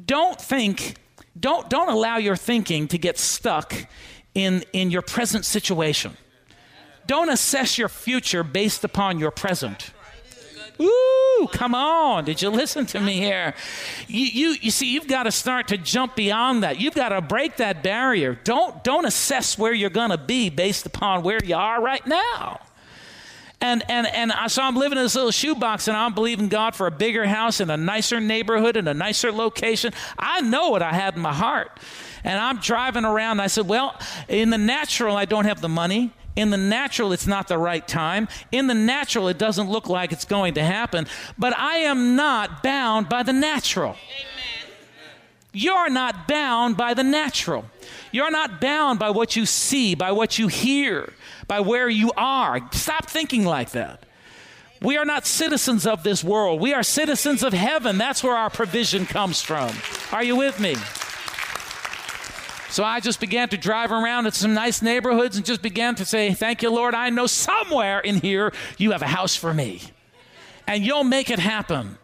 don't 0.07 0.41
think 0.41 0.97
don't 1.39 1.71
don't 1.71 1.89
allow 1.89 2.19
your 2.19 2.37
thinking 2.37 2.89
to 2.89 2.99
get 2.99 3.19
stuck 3.19 3.75
in 4.35 4.65
in 4.73 4.91
your 4.91 5.03
present 5.03 5.45
situation. 5.45 6.17
Don't 7.07 7.29
assess 7.29 7.79
your 7.79 7.89
future 7.89 8.43
based 8.43 8.85
upon 8.85 9.19
your 9.19 9.31
present. 9.31 9.93
Ooh, 10.81 11.49
come 11.53 11.75
on. 11.75 12.25
Did 12.25 12.43
you 12.43 12.51
listen 12.51 12.87
to 12.87 13.01
me 13.01 13.15
here? 13.15 13.55
You, 14.09 14.27
you, 14.27 14.57
you 14.61 14.71
see, 14.71 14.93
you've 14.93 15.07
got 15.07 15.25
to 15.25 15.33
start 15.33 15.69
to 15.69 15.77
jump 15.77 16.17
beyond 16.17 16.63
that. 16.63 16.81
You've 16.81 16.95
got 16.95 17.11
to 17.11 17.21
break 17.21 17.57
that 17.59 17.83
barrier. 17.83 18.39
Don't, 18.45 18.83
don't 18.83 19.05
assess 19.05 19.57
where 19.57 19.73
you're 19.73 19.91
going 19.91 20.11
to 20.11 20.19
be 20.19 20.51
based 20.51 20.87
upon 20.87 21.23
where 21.23 21.39
you 21.45 21.55
are 21.55 21.81
right 21.81 22.05
now. 22.07 22.61
And, 23.61 23.83
and, 23.89 24.07
and 24.09 24.31
I, 24.33 24.49
so 24.49 24.63
I'm 24.63 24.77
living 24.77 24.99
in 24.99 25.05
this 25.05 25.15
little 25.15 25.31
shoebox 25.31 25.89
and 25.89 25.97
I'm 25.97 26.13
believing 26.13 26.49
God 26.49 26.75
for 26.75 26.87
a 26.87 26.91
bigger 26.91 27.25
house 27.25 27.61
in 27.61 27.71
a 27.71 27.77
nicer 27.77 28.21
neighborhood 28.21 28.77
in 28.77 28.87
a 28.89 28.95
nicer 28.95 29.33
location. 29.33 29.93
I 30.19 30.43
know 30.43 30.69
what 30.69 30.83
I 30.83 30.93
had 30.93 31.15
in 31.15 31.23
my 31.23 31.33
heart. 31.33 31.79
And 32.25 32.39
I'm 32.39 32.59
driving 32.59 33.05
around. 33.05 33.41
I 33.41 33.47
said, 33.47 33.67
Well, 33.69 33.99
in 34.29 34.51
the 34.51 34.59
natural, 34.59 35.17
I 35.17 35.25
don't 35.25 35.45
have 35.45 35.61
the 35.61 35.69
money. 35.69 36.13
In 36.37 36.51
the 36.51 36.57
natural, 36.57 37.13
it's 37.13 37.27
not 37.27 37.49
the 37.49 37.59
right 37.59 37.87
time. 37.87 38.29
In 38.51 38.67
the 38.67 38.75
natural, 38.75 39.29
it 39.29 39.39
doesn't 39.39 39.71
look 39.71 39.89
like 39.89 40.13
it's 40.13 40.25
going 40.25 40.55
to 40.55 40.65
happen. 40.65 41.07
But 41.39 41.57
I 41.57 41.77
am 41.77 42.17
not 42.17 42.63
bound 42.63 43.09
by 43.09 43.23
the 43.23 43.33
natural. 43.33 43.91
Amen. 43.91 44.35
You're 45.53 45.89
not 45.89 46.27
bound 46.27 46.77
by 46.77 46.95
the 46.95 47.05
natural. 47.05 47.65
You're 48.11 48.33
not 48.33 48.61
bound 48.61 48.99
by 48.99 49.11
what 49.11 49.37
you 49.37 49.47
see, 49.47 49.95
by 49.95 50.11
what 50.11 50.37
you 50.39 50.49
hear, 50.49 51.13
by 51.47 51.61
where 51.61 51.89
you 51.89 52.11
are. 52.17 52.61
Stop 52.73 53.07
thinking 53.07 53.45
like 53.45 53.71
that. 53.71 54.05
We 54.83 54.97
are 54.97 55.05
not 55.05 55.27
citizens 55.27 55.87
of 55.87 56.03
this 56.03 56.25
world. 56.25 56.61
We 56.61 56.75
are 56.75 56.83
citizens 56.83 57.43
of 57.45 57.53
heaven. 57.53 57.97
That's 57.97 58.23
where 58.23 58.37
our 58.37 58.51
provision 58.51 59.07
comes 59.07 59.41
from. 59.41 59.75
Are 60.13 60.25
you 60.25 60.37
with 60.37 60.59
me? 60.59 60.75
So 62.75 62.83
I 62.83 62.99
just 62.99 63.21
began 63.21 63.49
to 63.51 63.57
drive 63.57 63.93
around 63.93 64.27
at 64.27 64.35
some 64.35 64.53
nice 64.53 64.83
neighborhoods 64.83 65.37
and 65.37 65.47
just 65.47 65.63
began 65.63 65.95
to 65.95 66.05
say, 66.05 66.35
Thank 66.35 66.61
you, 66.61 66.71
Lord. 66.71 66.93
I 66.93 67.09
know 67.09 67.29
somewhere 67.29 68.01
in 68.01 68.17
here 68.17 68.53
you 68.79 68.91
have 68.91 69.01
a 69.01 69.07
house 69.07 69.37
for 69.37 69.55
me. 69.55 69.81
And 70.67 70.85
you'll 70.85 71.05
make 71.05 71.31
it 71.31 71.39
happen. 71.39 71.99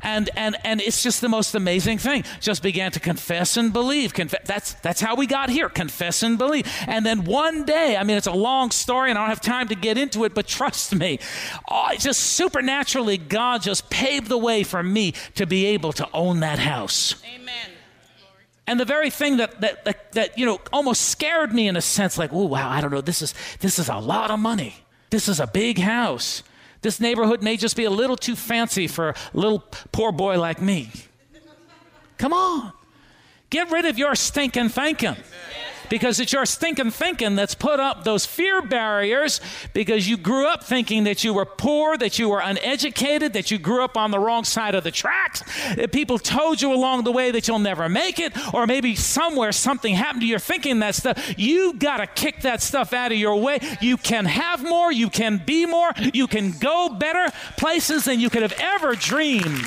And, 0.00 0.30
and, 0.34 0.56
and 0.64 0.80
it's 0.80 1.02
just 1.02 1.20
the 1.20 1.28
most 1.28 1.54
amazing 1.54 1.98
thing. 1.98 2.24
Just 2.40 2.62
began 2.62 2.90
to 2.92 3.00
confess 3.00 3.58
and 3.58 3.70
believe. 3.70 4.14
Conf- 4.14 4.46
that's, 4.46 4.72
that's 4.74 5.02
how 5.02 5.14
we 5.14 5.26
got 5.26 5.50
here. 5.50 5.68
Confess 5.68 6.22
and 6.22 6.38
believe. 6.38 6.66
And 6.86 7.04
then 7.04 7.26
one 7.26 7.66
day, 7.66 7.94
I 7.94 8.02
mean, 8.02 8.16
it's 8.16 8.26
a 8.26 8.32
long 8.32 8.70
story 8.70 9.10
and 9.10 9.18
I 9.18 9.22
don't 9.22 9.28
have 9.28 9.42
time 9.42 9.68
to 9.68 9.74
get 9.74 9.98
into 9.98 10.24
it, 10.24 10.34
but 10.34 10.46
trust 10.46 10.94
me, 10.94 11.18
oh, 11.70 11.90
just 11.98 12.20
supernaturally, 12.20 13.18
God 13.18 13.60
just 13.60 13.90
paved 13.90 14.28
the 14.28 14.38
way 14.38 14.62
for 14.62 14.82
me 14.82 15.12
to 15.34 15.44
be 15.44 15.66
able 15.66 15.92
to 15.92 16.08
own 16.14 16.40
that 16.40 16.58
house. 16.58 17.14
Amen. 17.34 17.77
And 18.68 18.78
the 18.78 18.84
very 18.84 19.08
thing 19.08 19.38
that, 19.38 19.62
that, 19.62 19.86
that, 19.86 20.12
that, 20.12 20.38
you 20.38 20.44
know, 20.44 20.60
almost 20.74 21.08
scared 21.08 21.54
me 21.54 21.68
in 21.68 21.76
a 21.76 21.80
sense, 21.80 22.18
like, 22.18 22.34
oh, 22.34 22.44
wow, 22.44 22.68
I 22.68 22.82
don't 22.82 22.90
know, 22.90 23.00
this 23.00 23.22
is, 23.22 23.32
this 23.60 23.78
is 23.78 23.88
a 23.88 23.96
lot 23.96 24.30
of 24.30 24.38
money. 24.38 24.74
This 25.08 25.26
is 25.26 25.40
a 25.40 25.46
big 25.46 25.78
house. 25.78 26.42
This 26.82 27.00
neighborhood 27.00 27.42
may 27.42 27.56
just 27.56 27.76
be 27.76 27.84
a 27.84 27.90
little 27.90 28.16
too 28.16 28.36
fancy 28.36 28.86
for 28.86 29.08
a 29.08 29.14
little 29.32 29.64
poor 29.90 30.12
boy 30.12 30.38
like 30.38 30.60
me. 30.60 30.90
Come 32.18 32.34
on. 32.34 32.74
Get 33.48 33.70
rid 33.70 33.86
of 33.86 33.96
your 33.96 34.14
stinking 34.14 34.68
thinking 34.68 35.16
because 35.90 36.20
it's 36.20 36.32
your 36.32 36.46
stinking 36.46 36.90
thinking 36.90 37.34
that's 37.34 37.54
put 37.54 37.80
up 37.80 38.04
those 38.04 38.26
fear 38.26 38.62
barriers 38.62 39.40
because 39.72 40.08
you 40.08 40.16
grew 40.16 40.46
up 40.46 40.64
thinking 40.64 41.04
that 41.04 41.24
you 41.24 41.34
were 41.34 41.44
poor, 41.44 41.96
that 41.96 42.18
you 42.18 42.28
were 42.28 42.40
uneducated, 42.40 43.32
that 43.32 43.50
you 43.50 43.58
grew 43.58 43.82
up 43.82 43.96
on 43.96 44.10
the 44.10 44.18
wrong 44.18 44.44
side 44.44 44.74
of 44.74 44.84
the 44.84 44.90
tracks, 44.90 45.42
that 45.74 45.92
people 45.92 46.18
told 46.18 46.60
you 46.60 46.72
along 46.72 47.04
the 47.04 47.12
way 47.12 47.30
that 47.30 47.48
you'll 47.48 47.58
never 47.58 47.88
make 47.88 48.18
it, 48.18 48.32
or 48.54 48.66
maybe 48.66 48.94
somewhere 48.94 49.52
something 49.52 49.94
happened 49.94 50.22
to 50.22 50.26
your 50.26 50.38
thinking 50.38 50.80
that 50.80 50.94
stuff. 50.94 51.38
You 51.38 51.74
got 51.74 51.98
to 51.98 52.06
kick 52.06 52.42
that 52.42 52.62
stuff 52.62 52.92
out 52.92 53.12
of 53.12 53.18
your 53.18 53.36
way. 53.36 53.58
You 53.80 53.96
can 53.96 54.24
have 54.24 54.62
more, 54.64 54.92
you 54.92 55.10
can 55.10 55.42
be 55.44 55.66
more, 55.66 55.90
you 56.12 56.26
can 56.26 56.52
go 56.52 56.88
better 56.88 57.32
places 57.56 58.04
than 58.04 58.20
you 58.20 58.30
could 58.30 58.42
have 58.42 58.54
ever 58.58 58.94
dreamed 58.94 59.66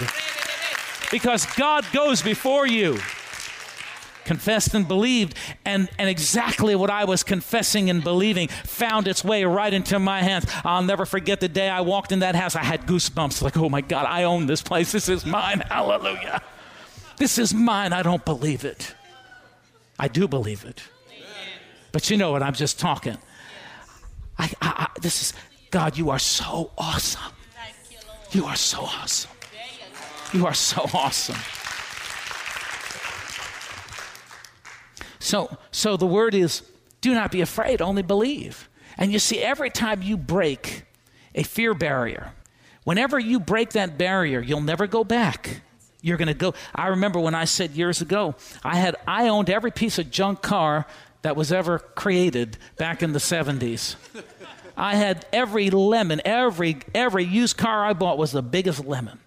because 1.12 1.46
God 1.58 1.86
goes 1.92 2.22
before 2.22 2.66
you 2.66 3.00
confessed 4.25 4.74
and 4.74 4.88
believed, 4.88 5.36
and, 5.66 5.90
and 5.98 6.10
exactly 6.10 6.75
what 6.75 6.90
I 6.90 7.06
was 7.06 7.24
confessing 7.24 7.90
and 7.90 8.04
believing 8.04 8.48
found 8.48 9.08
its 9.08 9.24
way 9.24 9.44
right 9.44 9.74
into 9.74 10.00
my 10.00 10.22
hands. 10.22 10.46
I'll 10.63 10.84
never 10.84 11.06
forget 11.06 11.40
the 11.40 11.50
day 11.50 11.70
I 11.70 11.82
walked 11.82 12.12
in 12.12 12.20
that 12.20 12.36
house. 12.36 12.56
I 12.56 12.63
had 12.63 12.86
goosebumps 12.86 13.42
like, 13.42 13.58
oh 13.58 13.70
my 13.70 13.82
God, 13.82 14.06
I 14.06 14.24
own 14.24 14.46
this 14.46 14.62
place. 14.62 14.92
This 14.92 15.10
is 15.10 15.25
mine. 15.25 15.60
Hallelujah. 15.70 16.42
This 17.18 17.38
is 17.38 17.54
mine. 17.54 17.94
I 17.94 18.04
don't 18.04 18.25
believe 18.25 18.66
it. 18.66 18.96
I 20.00 20.08
do 20.08 20.28
believe 20.28 20.66
it. 20.66 20.82
But 21.92 22.10
you 22.10 22.18
know 22.18 22.32
what? 22.32 22.42
I'm 22.42 22.54
just 22.54 22.80
talking. 22.80 23.18
I, 24.38 24.46
I, 24.46 24.50
I, 24.62 24.88
this 25.01 25.22
is, 25.22 25.34
God, 25.70 25.98
you 25.98 26.10
are 26.10 26.20
so 26.20 26.72
awesome. 26.78 27.34
You 28.32 28.46
are 28.46 28.56
so 28.56 28.82
awesome. 28.82 29.32
You 30.34 30.46
are 30.46 30.54
so 30.54 30.90
awesome. 30.94 31.36
So, 35.22 35.58
so 35.72 35.98
the 35.98 36.08
word 36.08 36.34
is 36.34 36.63
do 37.00 37.13
not 37.13 37.32
be 37.32 37.42
afraid, 37.42 37.82
only 37.82 38.04
believe. 38.04 38.70
And 38.98 39.12
you 39.12 39.20
see, 39.20 39.40
every 39.40 39.70
time 39.70 40.01
you 40.01 40.18
break 40.18 40.84
a 41.34 41.44
fear 41.44 41.74
barrier, 41.74 42.34
whenever 42.84 43.20
you 43.20 43.40
break 43.40 43.72
that 43.72 43.98
barrier, 43.98 44.42
you'll 44.42 44.62
never 44.62 44.88
go 44.88 45.04
back. 45.04 45.62
You're 46.01 46.18
going 46.18 46.28
to 46.28 46.34
go. 46.34 46.54
I 46.74 46.88
remember 46.88 47.20
when 47.20 47.36
I 47.36 47.46
said 47.46 47.72
years 47.72 48.01
ago, 48.01 48.36
I 48.63 48.75
had 48.78 48.96
I 49.08 49.28
owned 49.28 49.50
every 49.50 49.72
piece 49.72 50.00
of 50.00 50.10
junk 50.10 50.42
car 50.42 50.88
that 51.22 51.36
was 51.36 51.51
ever 51.51 51.80
created 51.80 52.58
back 52.78 53.04
in 53.04 53.13
the 53.13 53.20
70s. 53.20 53.96
I 54.75 54.96
had 54.96 55.28
every 55.32 55.70
lemon, 55.70 56.22
every 56.25 56.78
every 56.96 57.24
used 57.24 57.58
car 57.58 57.86
I 57.86 57.94
bought 57.94 58.18
was 58.18 58.32
the 58.32 58.42
biggest 58.42 58.84
lemon. 58.86 59.20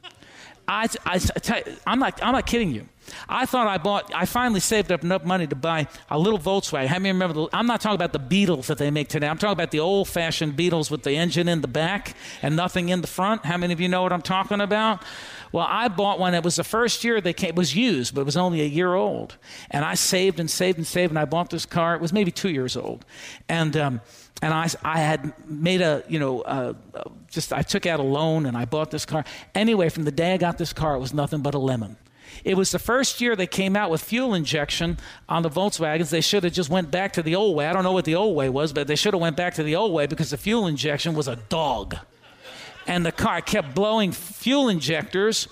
I, 0.66 0.88
I, 1.04 1.20
I 1.48 1.64
I'm 1.86 2.00
not 2.00 2.20
I'm 2.22 2.32
not 2.32 2.46
kidding 2.46 2.72
you. 2.72 2.88
I 3.28 3.46
thought 3.46 3.66
I 3.66 3.78
bought, 3.78 4.12
I 4.14 4.24
finally 4.26 4.60
saved 4.60 4.92
up 4.92 5.02
enough 5.02 5.24
money 5.24 5.46
to 5.46 5.56
buy 5.56 5.86
a 6.10 6.18
little 6.18 6.38
Volkswagen. 6.38 6.86
How 6.86 6.98
many 6.98 7.12
remember? 7.12 7.34
The, 7.34 7.48
I'm 7.52 7.66
not 7.66 7.80
talking 7.80 7.96
about 7.96 8.12
the 8.12 8.18
Beetles 8.18 8.66
that 8.68 8.78
they 8.78 8.90
make 8.90 9.08
today. 9.08 9.28
I'm 9.28 9.38
talking 9.38 9.52
about 9.52 9.70
the 9.70 9.80
old 9.80 10.08
fashioned 10.08 10.56
Beetles 10.56 10.90
with 10.90 11.02
the 11.02 11.12
engine 11.12 11.48
in 11.48 11.60
the 11.60 11.68
back 11.68 12.16
and 12.42 12.56
nothing 12.56 12.88
in 12.88 13.00
the 13.00 13.06
front. 13.06 13.44
How 13.44 13.56
many 13.56 13.72
of 13.72 13.80
you 13.80 13.88
know 13.88 14.02
what 14.02 14.12
I'm 14.12 14.22
talking 14.22 14.60
about? 14.60 15.02
Well, 15.52 15.66
I 15.68 15.86
bought 15.86 16.18
one. 16.18 16.34
It 16.34 16.42
was 16.42 16.56
the 16.56 16.64
first 16.64 17.04
year 17.04 17.20
they 17.20 17.32
came. 17.32 17.50
It 17.50 17.56
was 17.56 17.76
used, 17.76 18.14
but 18.14 18.22
it 18.22 18.24
was 18.24 18.36
only 18.36 18.60
a 18.60 18.66
year 18.66 18.94
old. 18.94 19.36
And 19.70 19.84
I 19.84 19.94
saved 19.94 20.40
and 20.40 20.50
saved 20.50 20.78
and 20.78 20.86
saved, 20.86 21.12
and 21.12 21.18
I 21.18 21.26
bought 21.26 21.50
this 21.50 21.64
car. 21.64 21.94
It 21.94 22.00
was 22.00 22.12
maybe 22.12 22.32
two 22.32 22.50
years 22.50 22.76
old, 22.76 23.04
and 23.48 23.76
um, 23.76 24.00
and 24.42 24.52
I, 24.52 24.68
I 24.82 24.98
had 24.98 25.32
made 25.48 25.80
a 25.80 26.02
you 26.08 26.18
know 26.18 26.40
uh, 26.40 26.72
just 27.30 27.52
I 27.52 27.62
took 27.62 27.86
out 27.86 28.00
a 28.00 28.02
loan 28.02 28.46
and 28.46 28.56
I 28.56 28.64
bought 28.64 28.90
this 28.90 29.06
car. 29.06 29.24
Anyway, 29.54 29.90
from 29.90 30.04
the 30.04 30.10
day 30.10 30.34
I 30.34 30.38
got 30.38 30.58
this 30.58 30.72
car, 30.72 30.96
it 30.96 30.98
was 30.98 31.14
nothing 31.14 31.40
but 31.40 31.54
a 31.54 31.58
lemon. 31.58 31.96
It 32.42 32.56
was 32.56 32.70
the 32.70 32.78
first 32.78 33.20
year 33.20 33.36
they 33.36 33.46
came 33.46 33.76
out 33.76 33.90
with 33.90 34.02
fuel 34.02 34.34
injection 34.34 34.98
on 35.28 35.42
the 35.42 35.50
Volkswagens. 35.50 36.10
They 36.10 36.20
should 36.20 36.44
have 36.44 36.52
just 36.52 36.70
went 36.70 36.90
back 36.90 37.12
to 37.14 37.22
the 37.22 37.34
old 37.36 37.56
way. 37.56 37.66
I 37.66 37.72
don't 37.72 37.84
know 37.84 37.92
what 37.92 38.04
the 38.04 38.14
old 38.14 38.36
way 38.36 38.48
was, 38.48 38.72
but 38.72 38.86
they 38.86 38.96
should 38.96 39.14
have 39.14 39.20
went 39.20 39.36
back 39.36 39.54
to 39.54 39.62
the 39.62 39.76
old 39.76 39.92
way 39.92 40.06
because 40.06 40.30
the 40.30 40.36
fuel 40.36 40.66
injection 40.66 41.14
was 41.14 41.28
a 41.28 41.36
dog. 41.36 41.96
And 42.86 43.04
the 43.06 43.12
car 43.12 43.40
kept 43.40 43.74
blowing 43.74 44.12
fuel 44.12 44.68
injectors. 44.68 45.48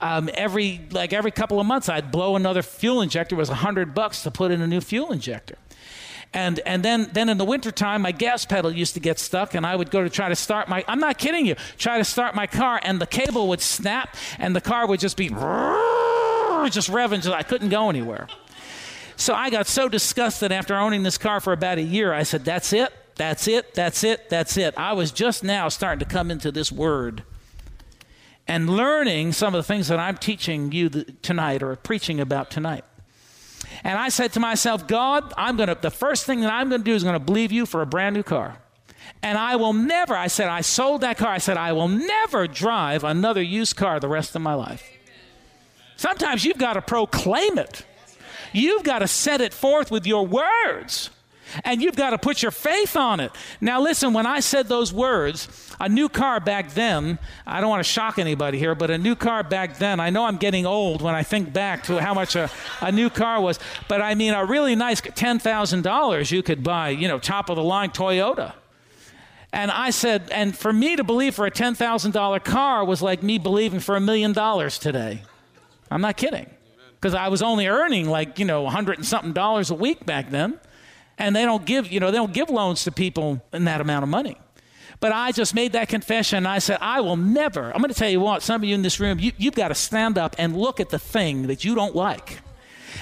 Um, 0.00 0.28
every 0.34 0.80
like 0.90 1.12
every 1.12 1.30
couple 1.30 1.60
of 1.60 1.66
months, 1.66 1.88
I'd 1.88 2.10
blow 2.10 2.36
another 2.36 2.62
fuel 2.62 3.00
injector. 3.00 3.36
It 3.36 3.38
was 3.38 3.48
hundred 3.48 3.94
bucks 3.94 4.22
to 4.24 4.30
put 4.30 4.50
in 4.50 4.60
a 4.60 4.66
new 4.66 4.80
fuel 4.80 5.12
injector. 5.12 5.56
And, 6.34 6.58
and 6.66 6.82
then, 6.82 7.08
then 7.12 7.28
in 7.28 7.38
the 7.38 7.44
wintertime, 7.44 8.02
my 8.02 8.10
gas 8.10 8.44
pedal 8.44 8.72
used 8.72 8.94
to 8.94 9.00
get 9.00 9.20
stuck, 9.20 9.54
and 9.54 9.64
I 9.64 9.76
would 9.76 9.92
go 9.92 10.02
to 10.02 10.10
try 10.10 10.28
to 10.28 10.34
start 10.34 10.68
my, 10.68 10.84
I'm 10.88 10.98
not 10.98 11.16
kidding 11.16 11.46
you, 11.46 11.54
try 11.78 11.98
to 11.98 12.04
start 12.04 12.34
my 12.34 12.48
car, 12.48 12.80
and 12.82 13.00
the 13.00 13.06
cable 13.06 13.46
would 13.48 13.60
snap, 13.60 14.16
and 14.40 14.54
the 14.54 14.60
car 14.60 14.88
would 14.88 14.98
just 14.98 15.16
be 15.16 15.28
just 16.70 16.90
revving 16.90 17.14
until 17.14 17.34
I 17.34 17.42
couldn't 17.42 17.68
go 17.68 17.88
anywhere. 17.88 18.28
So 19.16 19.34
I 19.34 19.50
got 19.50 19.66
so 19.66 19.88
disgusted 19.88 20.52
after 20.52 20.74
owning 20.74 21.02
this 21.02 21.18
car 21.18 21.40
for 21.40 21.52
about 21.52 21.78
a 21.78 21.82
year. 21.82 22.12
I 22.12 22.24
said, 22.24 22.44
That's 22.44 22.72
it. 22.72 22.92
That's 23.16 23.46
it. 23.46 23.74
That's 23.74 24.02
it. 24.02 24.28
That's 24.28 24.56
it. 24.56 24.74
I 24.76 24.92
was 24.92 25.12
just 25.12 25.44
now 25.44 25.68
starting 25.68 26.00
to 26.00 26.04
come 26.04 26.30
into 26.30 26.50
this 26.50 26.72
word 26.72 27.22
and 28.46 28.68
learning 28.68 29.32
some 29.32 29.54
of 29.54 29.58
the 29.58 29.66
things 29.66 29.88
that 29.88 29.98
I'm 29.98 30.16
teaching 30.16 30.72
you 30.72 30.90
tonight 30.90 31.62
or 31.62 31.76
preaching 31.76 32.20
about 32.20 32.50
tonight. 32.50 32.84
And 33.82 33.98
I 33.98 34.08
said 34.08 34.32
to 34.32 34.40
myself, 34.40 34.86
God, 34.86 35.32
I'm 35.36 35.56
going 35.56 35.68
to, 35.68 35.78
the 35.80 35.90
first 35.90 36.26
thing 36.26 36.40
that 36.40 36.52
I'm 36.52 36.68
going 36.68 36.80
to 36.80 36.84
do 36.84 36.94
is 36.94 37.02
going 37.02 37.18
to 37.18 37.24
believe 37.24 37.52
you 37.52 37.66
for 37.66 37.82
a 37.82 37.86
brand 37.86 38.14
new 38.14 38.22
car. 38.22 38.58
And 39.22 39.38
I 39.38 39.56
will 39.56 39.72
never, 39.72 40.14
I 40.14 40.26
said, 40.26 40.48
I 40.48 40.60
sold 40.60 41.00
that 41.00 41.16
car. 41.16 41.28
I 41.28 41.38
said, 41.38 41.56
I 41.56 41.72
will 41.72 41.88
never 41.88 42.46
drive 42.46 43.04
another 43.04 43.42
used 43.42 43.76
car 43.76 43.98
the 43.98 44.08
rest 44.08 44.36
of 44.36 44.42
my 44.42 44.54
life. 44.54 44.93
Sometimes 45.96 46.44
you've 46.44 46.58
got 46.58 46.74
to 46.74 46.82
proclaim 46.82 47.58
it. 47.58 47.84
You've 48.52 48.84
got 48.84 49.00
to 49.00 49.08
set 49.08 49.40
it 49.40 49.52
forth 49.52 49.90
with 49.90 50.06
your 50.06 50.26
words. 50.26 51.10
And 51.64 51.82
you've 51.82 51.96
got 51.96 52.10
to 52.10 52.18
put 52.18 52.42
your 52.42 52.50
faith 52.50 52.96
on 52.96 53.20
it. 53.20 53.30
Now, 53.60 53.80
listen, 53.80 54.12
when 54.12 54.26
I 54.26 54.40
said 54.40 54.66
those 54.66 54.92
words, 54.92 55.48
a 55.78 55.88
new 55.88 56.08
car 56.08 56.40
back 56.40 56.70
then, 56.70 57.18
I 57.46 57.60
don't 57.60 57.70
want 57.70 57.84
to 57.84 57.90
shock 57.90 58.18
anybody 58.18 58.58
here, 58.58 58.74
but 58.74 58.90
a 58.90 58.98
new 58.98 59.14
car 59.14 59.42
back 59.44 59.78
then, 59.78 60.00
I 60.00 60.10
know 60.10 60.24
I'm 60.24 60.36
getting 60.36 60.66
old 60.66 61.02
when 61.02 61.14
I 61.14 61.22
think 61.22 61.52
back 61.52 61.84
to 61.84 62.00
how 62.00 62.14
much 62.14 62.34
a, 62.34 62.50
a 62.80 62.90
new 62.90 63.10
car 63.10 63.40
was, 63.40 63.60
but 63.88 64.00
I 64.00 64.14
mean, 64.14 64.34
a 64.34 64.44
really 64.44 64.74
nice 64.74 65.00
$10,000 65.00 66.32
you 66.32 66.42
could 66.42 66.64
buy, 66.64 66.88
you 66.88 67.06
know, 67.06 67.18
top 67.18 67.50
of 67.50 67.56
the 67.56 67.62
line 67.62 67.90
Toyota. 67.90 68.54
And 69.52 69.70
I 69.70 69.90
said, 69.90 70.30
and 70.32 70.56
for 70.56 70.72
me 70.72 70.96
to 70.96 71.04
believe 71.04 71.36
for 71.36 71.46
a 71.46 71.50
$10,000 71.50 72.44
car 72.44 72.84
was 72.84 73.00
like 73.00 73.22
me 73.22 73.38
believing 73.38 73.78
for 73.78 73.94
a 73.94 74.00
million 74.00 74.32
dollars 74.32 74.78
today. 74.78 75.22
I'm 75.94 76.00
not 76.00 76.16
kidding. 76.16 76.50
Because 76.96 77.14
I 77.14 77.28
was 77.28 77.40
only 77.40 77.68
earning 77.68 78.08
like, 78.08 78.40
you 78.40 78.44
know, 78.44 78.66
a 78.66 78.70
hundred 78.70 78.98
and 78.98 79.06
something 79.06 79.32
dollars 79.32 79.70
a 79.70 79.74
week 79.74 80.04
back 80.04 80.30
then. 80.30 80.58
And 81.18 81.36
they 81.36 81.44
don't 81.44 81.64
give, 81.64 81.92
you 81.92 82.00
know, 82.00 82.10
they 82.10 82.18
don't 82.18 82.32
give 82.32 82.50
loans 82.50 82.82
to 82.84 82.92
people 82.92 83.40
in 83.52 83.66
that 83.66 83.80
amount 83.80 84.02
of 84.02 84.08
money. 84.08 84.36
But 84.98 85.12
I 85.12 85.30
just 85.30 85.54
made 85.54 85.72
that 85.72 85.88
confession 85.88 86.46
I 86.46 86.58
said, 86.58 86.78
I 86.80 87.00
will 87.00 87.16
never, 87.16 87.70
I'm 87.72 87.80
going 87.80 87.92
to 87.92 87.94
tell 87.94 88.08
you 88.08 88.18
what, 88.18 88.42
some 88.42 88.62
of 88.62 88.68
you 88.68 88.74
in 88.74 88.82
this 88.82 88.98
room, 88.98 89.20
you, 89.20 89.30
you've 89.38 89.54
got 89.54 89.68
to 89.68 89.74
stand 89.76 90.18
up 90.18 90.34
and 90.36 90.56
look 90.56 90.80
at 90.80 90.88
the 90.88 90.98
thing 90.98 91.46
that 91.46 91.64
you 91.64 91.76
don't 91.76 91.94
like. 91.94 92.40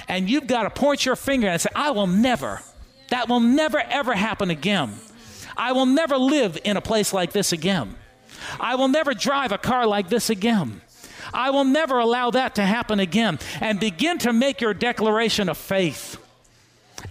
And 0.07 0.29
you've 0.29 0.45
got 0.47 0.63
to 0.63 0.69
point 0.69 1.03
your 1.03 1.15
finger 1.15 1.47
and 1.47 1.59
say, 1.59 1.69
I 1.75 1.91
will 1.91 2.07
never, 2.07 2.61
that 3.09 3.27
will 3.27 3.39
never 3.39 3.79
ever 3.79 4.13
happen 4.13 4.51
again. 4.51 4.93
I 5.57 5.71
will 5.71 5.87
never 5.87 6.17
live 6.17 6.59
in 6.63 6.77
a 6.77 6.81
place 6.81 7.11
like 7.11 7.31
this 7.31 7.51
again. 7.51 7.95
I 8.59 8.75
will 8.75 8.87
never 8.87 9.15
drive 9.15 9.51
a 9.51 9.57
car 9.57 9.87
like 9.87 10.09
this 10.09 10.29
again. 10.29 10.81
I 11.33 11.49
will 11.49 11.63
never 11.63 11.99
allow 11.99 12.31
that 12.31 12.55
to 12.55 12.63
happen 12.63 12.99
again. 12.99 13.39
And 13.59 13.79
begin 13.79 14.17
to 14.19 14.33
make 14.33 14.61
your 14.61 14.73
declaration 14.73 15.49
of 15.49 15.57
faith 15.57 16.17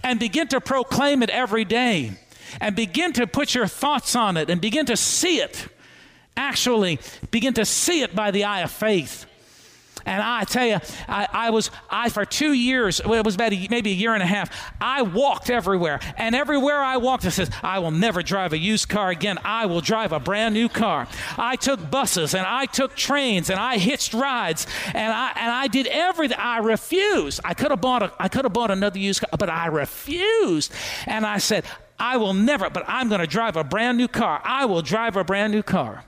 and 0.03 0.19
begin 0.19 0.47
to 0.49 0.61
proclaim 0.61 1.23
it 1.23 1.29
every 1.29 1.65
day 1.65 2.13
and 2.59 2.75
begin 2.75 3.13
to 3.13 3.27
put 3.27 3.55
your 3.55 3.67
thoughts 3.67 4.15
on 4.15 4.37
it 4.37 4.49
and 4.49 4.61
begin 4.61 4.85
to 4.87 4.97
see 4.97 5.39
it. 5.39 5.67
Actually, 6.35 6.99
begin 7.31 7.53
to 7.53 7.65
see 7.65 8.01
it 8.01 8.15
by 8.15 8.31
the 8.31 8.43
eye 8.43 8.61
of 8.61 8.71
faith. 8.71 9.25
And 10.05 10.21
I 10.21 10.43
tell 10.43 10.65
you, 10.65 10.79
I, 11.07 11.27
I, 11.31 11.49
was, 11.49 11.71
I, 11.89 12.09
for 12.09 12.25
two 12.25 12.53
years, 12.53 13.01
well, 13.03 13.19
it 13.19 13.25
was 13.25 13.35
about 13.35 13.53
a, 13.53 13.67
maybe 13.69 13.91
a 13.91 13.95
year 13.95 14.13
and 14.13 14.23
a 14.23 14.27
half, 14.27 14.73
I 14.81 15.01
walked 15.01 15.49
everywhere. 15.49 15.99
And 16.17 16.35
everywhere 16.35 16.79
I 16.79 16.97
walked, 16.97 17.25
I 17.25 17.29
said, 17.29 17.53
I 17.61 17.79
will 17.79 17.91
never 17.91 18.21
drive 18.21 18.53
a 18.53 18.57
used 18.57 18.89
car 18.89 19.09
again. 19.09 19.39
I 19.43 19.65
will 19.65 19.81
drive 19.81 20.11
a 20.11 20.19
brand 20.19 20.53
new 20.53 20.69
car. 20.69 21.07
I 21.37 21.55
took 21.55 21.89
buses 21.89 22.33
and 22.33 22.45
I 22.45 22.65
took 22.65 22.95
trains 22.95 23.49
and 23.49 23.59
I 23.59 23.77
hitched 23.77 24.13
rides 24.13 24.67
and 24.93 25.13
I, 25.13 25.31
and 25.35 25.51
I 25.51 25.67
did 25.67 25.87
everything. 25.87 26.37
I 26.37 26.57
refused. 26.59 27.39
I 27.43 27.53
could 27.53 27.71
have 27.71 27.81
bought 27.81 28.03
a, 28.03 28.13
I 28.19 28.27
could 28.27 28.45
have 28.45 28.53
bought 28.53 28.71
another 28.71 28.99
used 28.99 29.21
car, 29.21 29.29
but 29.37 29.49
I 29.49 29.67
refused. 29.67 30.73
And 31.07 31.25
I 31.25 31.37
said, 31.37 31.65
I 31.99 32.17
will 32.17 32.33
never, 32.33 32.69
but 32.69 32.83
I'm 32.87 33.07
going 33.09 33.21
to 33.21 33.27
drive 33.27 33.55
a 33.55 33.63
brand 33.63 33.97
new 33.97 34.07
car. 34.07 34.41
I 34.43 34.65
will 34.65 34.81
drive 34.81 35.15
a 35.15 35.23
brand 35.23 35.53
new 35.53 35.63
car. 35.63 36.03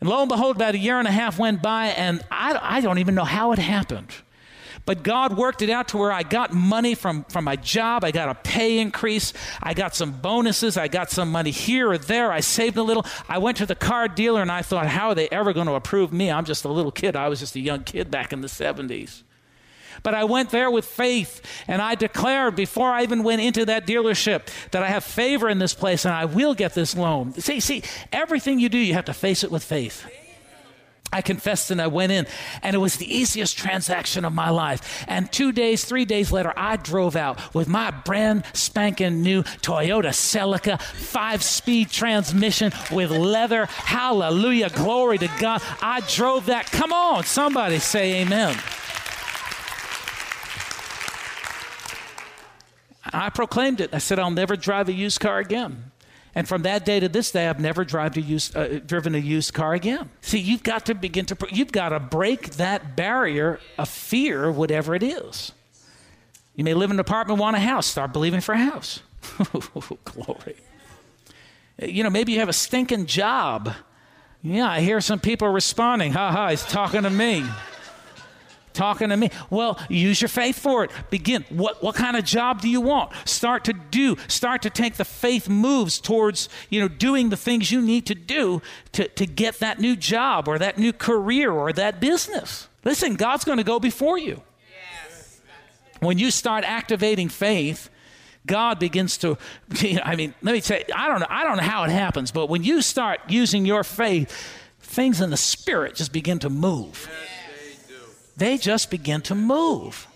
And 0.00 0.08
lo 0.08 0.20
and 0.20 0.28
behold, 0.28 0.56
about 0.56 0.74
a 0.74 0.78
year 0.78 0.98
and 0.98 1.08
a 1.08 1.12
half 1.12 1.38
went 1.38 1.62
by, 1.62 1.86
and 1.86 2.22
I, 2.30 2.58
I 2.60 2.80
don't 2.80 2.98
even 2.98 3.14
know 3.14 3.24
how 3.24 3.52
it 3.52 3.58
happened. 3.58 4.12
But 4.86 5.02
God 5.02 5.36
worked 5.36 5.62
it 5.62 5.68
out 5.68 5.88
to 5.88 5.98
where 5.98 6.12
I 6.12 6.22
got 6.22 6.52
money 6.52 6.94
from, 6.94 7.24
from 7.24 7.44
my 7.44 7.56
job. 7.56 8.04
I 8.04 8.12
got 8.12 8.28
a 8.28 8.34
pay 8.36 8.78
increase. 8.78 9.32
I 9.60 9.74
got 9.74 9.96
some 9.96 10.12
bonuses. 10.12 10.76
I 10.76 10.86
got 10.86 11.10
some 11.10 11.32
money 11.32 11.50
here 11.50 11.90
or 11.90 11.98
there. 11.98 12.30
I 12.30 12.38
saved 12.38 12.76
a 12.76 12.84
little. 12.84 13.04
I 13.28 13.38
went 13.38 13.56
to 13.56 13.66
the 13.66 13.74
car 13.74 14.06
dealer 14.06 14.40
and 14.42 14.52
I 14.52 14.62
thought, 14.62 14.86
how 14.86 15.08
are 15.08 15.14
they 15.16 15.28
ever 15.30 15.52
going 15.52 15.66
to 15.66 15.74
approve 15.74 16.12
me? 16.12 16.30
I'm 16.30 16.44
just 16.44 16.64
a 16.64 16.68
little 16.68 16.92
kid. 16.92 17.16
I 17.16 17.28
was 17.28 17.40
just 17.40 17.56
a 17.56 17.60
young 17.60 17.82
kid 17.82 18.12
back 18.12 18.32
in 18.32 18.42
the 18.42 18.48
70s. 18.48 19.22
But 20.02 20.14
I 20.14 20.24
went 20.24 20.50
there 20.50 20.70
with 20.70 20.84
faith 20.84 21.42
and 21.66 21.80
I 21.82 21.94
declared 21.94 22.56
before 22.56 22.90
I 22.90 23.02
even 23.02 23.22
went 23.22 23.42
into 23.42 23.64
that 23.66 23.86
dealership 23.86 24.48
that 24.70 24.82
I 24.82 24.88
have 24.88 25.04
favor 25.04 25.48
in 25.48 25.58
this 25.58 25.74
place 25.74 26.04
and 26.04 26.14
I 26.14 26.24
will 26.24 26.54
get 26.54 26.74
this 26.74 26.96
loan. 26.96 27.32
See, 27.34 27.60
see, 27.60 27.82
everything 28.12 28.58
you 28.58 28.68
do, 28.68 28.78
you 28.78 28.94
have 28.94 29.06
to 29.06 29.14
face 29.14 29.44
it 29.44 29.50
with 29.50 29.64
faith. 29.64 30.06
I 31.12 31.22
confessed 31.22 31.70
and 31.70 31.80
I 31.80 31.86
went 31.86 32.10
in, 32.10 32.26
and 32.62 32.74
it 32.74 32.78
was 32.78 32.96
the 32.96 33.14
easiest 33.14 33.56
transaction 33.56 34.24
of 34.24 34.32
my 34.32 34.50
life. 34.50 35.04
And 35.06 35.30
two 35.30 35.52
days, 35.52 35.84
three 35.84 36.04
days 36.04 36.32
later, 36.32 36.52
I 36.56 36.76
drove 36.76 37.14
out 37.14 37.54
with 37.54 37.68
my 37.68 37.90
brand 37.90 38.44
spanking 38.52 39.22
new 39.22 39.42
Toyota 39.42 40.08
Celica 40.08 40.80
five 40.80 41.42
speed 41.42 41.90
transmission 41.90 42.72
with 42.90 43.10
leather. 43.10 43.66
Hallelujah. 43.66 44.68
Glory 44.70 45.18
to 45.18 45.30
God. 45.38 45.62
I 45.80 46.00
drove 46.00 46.46
that. 46.46 46.70
Come 46.72 46.92
on, 46.92 47.24
somebody 47.24 47.78
say 47.78 48.22
amen. 48.22 48.56
I 53.12 53.30
proclaimed 53.30 53.80
it. 53.80 53.90
I 53.92 53.98
said, 53.98 54.18
I'll 54.18 54.30
never 54.30 54.56
drive 54.56 54.88
a 54.88 54.92
used 54.92 55.20
car 55.20 55.38
again. 55.38 55.90
And 56.34 56.46
from 56.46 56.62
that 56.62 56.84
day 56.84 57.00
to 57.00 57.08
this 57.08 57.30
day, 57.30 57.48
I've 57.48 57.60
never 57.60 57.82
uh, 57.82 58.08
driven 58.84 59.14
a 59.14 59.18
used 59.18 59.54
car 59.54 59.72
again. 59.72 60.10
See, 60.20 60.38
you've 60.38 60.62
got 60.62 60.84
to 60.86 60.94
begin 60.94 61.24
to, 61.26 61.36
you've 61.50 61.72
got 61.72 61.90
to 61.90 62.00
break 62.00 62.50
that 62.56 62.94
barrier 62.94 63.58
of 63.78 63.88
fear, 63.88 64.50
whatever 64.50 64.94
it 64.94 65.02
is. 65.02 65.52
You 66.54 66.64
may 66.64 66.74
live 66.74 66.90
in 66.90 66.96
an 66.96 67.00
apartment, 67.00 67.40
want 67.40 67.56
a 67.56 67.60
house, 67.60 67.86
start 67.86 68.12
believing 68.12 68.42
for 68.42 68.52
a 68.52 68.58
house. 68.58 69.00
Glory. 70.04 70.56
You 71.82 72.02
know, 72.02 72.10
maybe 72.10 72.32
you 72.32 72.40
have 72.40 72.50
a 72.50 72.54
stinking 72.54 73.06
job. 73.06 73.72
Yeah, 74.42 74.68
I 74.68 74.80
hear 74.80 75.00
some 75.00 75.20
people 75.20 75.48
responding, 75.48 76.12
ha 76.12 76.32
ha, 76.32 76.50
he's 76.50 76.64
talking 76.64 77.02
to 77.02 77.10
me 77.10 77.44
talking 78.76 79.08
to 79.08 79.16
me. 79.16 79.30
Well, 79.50 79.80
use 79.88 80.20
your 80.20 80.28
faith 80.28 80.58
for 80.58 80.84
it. 80.84 80.90
Begin. 81.10 81.44
What, 81.48 81.82
what 81.82 81.94
kind 81.96 82.16
of 82.16 82.24
job 82.24 82.60
do 82.60 82.68
you 82.68 82.80
want? 82.80 83.12
Start 83.24 83.64
to 83.64 83.72
do. 83.72 84.16
Start 84.28 84.62
to 84.62 84.70
take 84.70 84.94
the 84.94 85.04
faith 85.04 85.48
moves 85.48 85.98
towards, 85.98 86.48
you 86.70 86.80
know, 86.80 86.88
doing 86.88 87.30
the 87.30 87.36
things 87.36 87.72
you 87.72 87.80
need 87.80 88.06
to 88.06 88.14
do 88.14 88.62
to, 88.92 89.08
to 89.08 89.26
get 89.26 89.58
that 89.58 89.80
new 89.80 89.96
job 89.96 90.46
or 90.46 90.58
that 90.58 90.78
new 90.78 90.92
career 90.92 91.50
or 91.50 91.72
that 91.72 92.00
business. 92.00 92.68
Listen, 92.84 93.16
God's 93.16 93.44
going 93.44 93.58
to 93.58 93.64
go 93.64 93.80
before 93.80 94.18
you. 94.18 94.42
When 96.00 96.18
you 96.18 96.30
start 96.30 96.64
activating 96.64 97.28
faith, 97.28 97.88
God 98.46 98.78
begins 98.78 99.18
to, 99.18 99.38
you 99.80 99.98
I 100.04 100.16
mean, 100.16 100.34
let 100.42 100.52
me 100.52 100.60
say, 100.60 100.84
I 100.94 101.08
don't 101.08 101.20
know, 101.20 101.26
I 101.28 101.44
don't 101.44 101.56
know 101.56 101.62
how 101.62 101.84
it 101.84 101.90
happens, 101.90 102.30
but 102.30 102.48
when 102.48 102.62
you 102.62 102.82
start 102.82 103.20
using 103.28 103.64
your 103.64 103.82
faith, 103.82 104.30
things 104.80 105.20
in 105.20 105.30
the 105.30 105.36
spirit 105.36 105.94
just 105.94 106.12
begin 106.12 106.38
to 106.40 106.50
move. 106.50 107.08
They 108.36 108.58
just 108.58 108.90
begin 108.90 109.22
to 109.22 109.34
move. 109.34 110.06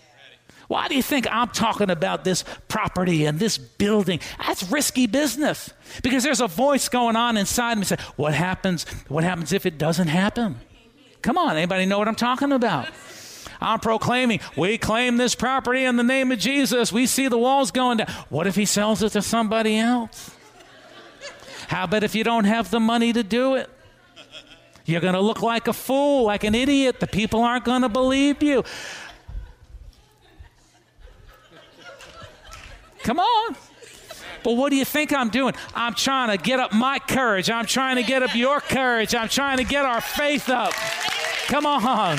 Why 0.67 0.87
do 0.87 0.95
you 0.95 1.03
think 1.03 1.27
I'm 1.29 1.49
talking 1.49 1.89
about 1.89 2.23
this 2.23 2.45
property 2.69 3.25
and 3.25 3.39
this 3.39 3.57
building? 3.57 4.21
That's 4.39 4.63
risky 4.63 5.05
business 5.05 5.69
because 6.01 6.23
there's 6.23 6.39
a 6.39 6.47
voice 6.47 6.87
going 6.87 7.17
on 7.17 7.35
inside 7.35 7.77
me 7.77 7.83
saying, 7.83 7.99
"What 8.15 8.33
happens? 8.33 8.85
What 9.09 9.25
happens 9.25 9.51
if 9.51 9.65
it 9.65 9.77
doesn't 9.77 10.07
happen?" 10.07 10.61
Come 11.21 11.37
on, 11.37 11.57
anybody 11.57 11.85
know 11.85 11.99
what 11.99 12.07
I'm 12.07 12.15
talking 12.15 12.53
about? 12.53 12.87
I'm 13.59 13.79
proclaiming, 13.79 14.39
we 14.57 14.77
claim 14.77 15.17
this 15.17 15.35
property 15.35 15.83
in 15.83 15.95
the 15.95 16.03
name 16.03 16.31
of 16.31 16.39
Jesus. 16.39 16.91
We 16.91 17.05
see 17.05 17.27
the 17.27 17.37
walls 17.37 17.69
going 17.69 17.97
down. 17.97 18.07
What 18.29 18.47
if 18.47 18.55
he 18.55 18.65
sells 18.65 19.03
it 19.03 19.11
to 19.11 19.21
somebody 19.21 19.77
else? 19.77 20.31
How 21.67 21.83
about 21.83 22.03
if 22.03 22.15
you 22.15 22.23
don't 22.23 22.45
have 22.45 22.71
the 22.71 22.79
money 22.79 23.13
to 23.13 23.23
do 23.23 23.55
it? 23.55 23.69
You're 24.91 25.01
going 25.01 25.13
to 25.13 25.21
look 25.21 25.41
like 25.41 25.69
a 25.69 25.73
fool, 25.73 26.25
like 26.25 26.43
an 26.43 26.53
idiot. 26.53 26.99
The 26.99 27.07
people 27.07 27.41
aren't 27.41 27.63
going 27.63 27.81
to 27.81 27.89
believe 27.89 28.43
you. 28.43 28.63
Come 33.03 33.19
on. 33.19 33.55
But 34.43 34.53
what 34.53 34.69
do 34.69 34.75
you 34.75 34.85
think 34.85 35.13
I'm 35.13 35.29
doing? 35.29 35.53
I'm 35.73 35.93
trying 35.93 36.35
to 36.35 36.43
get 36.43 36.59
up 36.59 36.73
my 36.73 36.99
courage. 36.99 37.49
I'm 37.49 37.65
trying 37.65 37.95
to 37.95 38.03
get 38.03 38.21
up 38.21 38.35
your 38.35 38.59
courage. 38.59 39.15
I'm 39.15 39.29
trying 39.29 39.57
to 39.57 39.63
get 39.63 39.85
our 39.85 40.01
faith 40.01 40.49
up. 40.49 40.73
Come 41.47 41.65
on. 41.65 42.17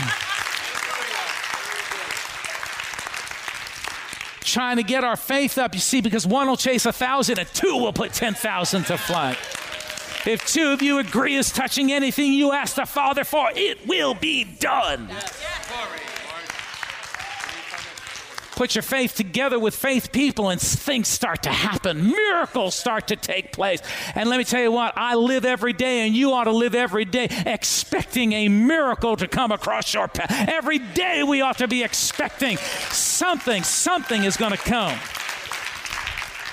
Trying 4.41 4.77
to 4.77 4.83
get 4.83 5.05
our 5.05 5.17
faith 5.17 5.59
up, 5.59 5.75
you 5.75 5.81
see, 5.81 6.01
because 6.01 6.27
one 6.27 6.47
will 6.47 6.57
chase 6.57 6.87
a 6.87 6.93
thousand 6.93 7.39
and 7.39 7.49
two 7.49 7.77
will 7.77 7.93
put 7.93 8.13
10,000 8.13 8.85
to 8.85 8.97
flight. 8.97 9.37
If 10.25 10.47
two 10.47 10.71
of 10.71 10.83
you 10.83 10.99
agree 10.99 11.37
as 11.37 11.51
touching 11.51 11.91
anything 11.91 12.33
you 12.33 12.53
ask 12.53 12.77
the 12.77 12.87
Father 12.87 13.25
for, 13.25 13.51
it 13.55 13.87
will 13.89 14.15
be 14.15 14.45
done. 14.45 15.09
Put 18.55 18.77
your 18.77 18.83
faith 18.83 19.17
together 19.17 19.59
with 19.59 19.75
faith 19.75 20.13
people, 20.13 20.51
and 20.51 20.61
things 20.61 21.09
start 21.09 21.43
to 21.45 21.49
happen. 21.49 22.11
Miracles 22.13 22.75
start 22.77 23.09
to 23.09 23.17
take 23.17 23.51
place. 23.51 23.81
And 24.15 24.29
let 24.29 24.37
me 24.37 24.45
tell 24.45 24.63
you 24.63 24.71
what, 24.71 24.93
I 24.97 25.15
live 25.15 25.45
every 25.45 25.73
day, 25.73 26.07
and 26.07 26.15
you 26.15 26.33
ought 26.33 26.45
to 26.45 26.53
live 26.53 26.75
every 26.75 27.05
day 27.05 27.29
expecting 27.45 28.33
a 28.35 28.49
miracle 28.49 29.17
to 29.17 29.27
come 29.27 29.51
across 29.51 29.93
your 29.93 30.07
path. 30.07 30.49
Every 30.49 30.79
day 30.79 31.25
we 31.25 31.41
ought 31.41 31.59
to 31.59 31.67
be 31.67 31.83
expecting 31.83 32.59
something, 32.91 33.65
something 33.65 34.23
is 34.23 34.37
going 34.37 34.53
to 34.53 34.59
come. 34.59 34.99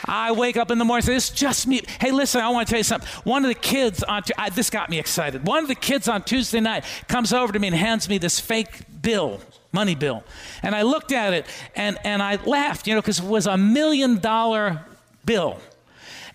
I 0.06 0.32
wake 0.32 0.58
up 0.58 0.72
in 0.72 0.78
the 0.78 0.86
morning 0.86 1.00
and 1.00 1.06
say, 1.06 1.16
It's 1.16 1.38
just 1.38 1.68
me. 1.68 1.82
Hey, 2.00 2.12
listen, 2.12 2.42
I 2.42 2.50
want 2.50 2.68
to 2.68 2.72
tell 2.72 2.80
you 2.80 2.84
something. 2.84 3.10
One 3.24 3.44
of 3.44 3.50
the 3.50 3.60
kids 3.60 4.04
on, 4.04 4.24
this 4.54 4.70
got 4.70 4.90
me 4.90 5.00
excited. 5.00 5.46
One 5.46 5.62
of 5.62 5.68
the 5.68 5.76
kids 5.76 6.08
on 6.08 6.24
Tuesday 6.24 6.60
night 6.60 6.84
comes 7.08 7.34
over 7.34 7.54
to 7.54 7.60
me 7.60 7.68
and 7.68 7.76
hands 7.76 8.10
me 8.10 8.18
this 8.18 8.40
fake 8.40 9.02
bill, 9.02 9.42
money 9.72 9.96
bill. 9.96 10.24
And 10.64 10.76
I 10.76 10.84
looked 10.84 11.12
at 11.12 11.34
it 11.34 11.46
and, 11.76 11.98
and 12.04 12.22
I 12.22 12.36
laughed, 12.46 12.88
you 12.88 12.96
know, 12.96 13.02
because 13.02 13.20
it 13.20 13.26
was 13.26 13.48
a 13.48 13.58
million 13.58 14.18
dollar 14.20 14.86
bill. 15.26 15.60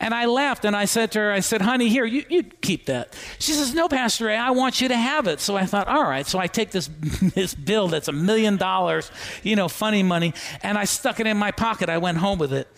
And 0.05 0.13
I 0.13 0.27
laughed 0.27 0.67
and 0.67 0.77
I 0.77 0.85
said 0.85 1.13
to 1.13 1.19
her, 1.19 1.33
I 1.33 1.41
said, 1.41 1.63
honey, 1.63 1.89
here, 1.89 2.05
you, 2.05 2.27
you 2.29 2.43
keep 2.43 2.85
that. 2.87 3.17
She 3.39 3.53
says, 3.53 3.73
no, 3.73 3.89
Pastor 3.89 4.27
Ray, 4.27 4.37
I 4.37 4.51
want 4.51 4.83
you 4.83 4.89
to 4.89 4.97
have 4.97 5.27
it. 5.29 5.41
So 5.41 5.57
I 5.57 5.65
thought, 5.65 5.89
all 5.89 6.03
right. 6.03 6.27
So 6.27 6.39
I 6.39 6.47
take 6.47 6.73
this, 6.73 6.89
this 7.35 7.55
bill 7.55 7.89
that's 7.89 8.09
a 8.09 8.13
million 8.13 8.59
dollars, 8.59 9.11
you 9.43 9.57
know, 9.57 9.67
funny 9.67 10.03
money, 10.03 10.35
and 10.63 10.77
I 10.77 10.85
stuck 10.85 11.21
it 11.21 11.27
in 11.27 11.39
my 11.39 11.53
pocket. 11.53 11.89
I 11.89 11.97
went 11.97 12.19
home 12.19 12.39
with 12.39 12.53
it. 12.53 12.69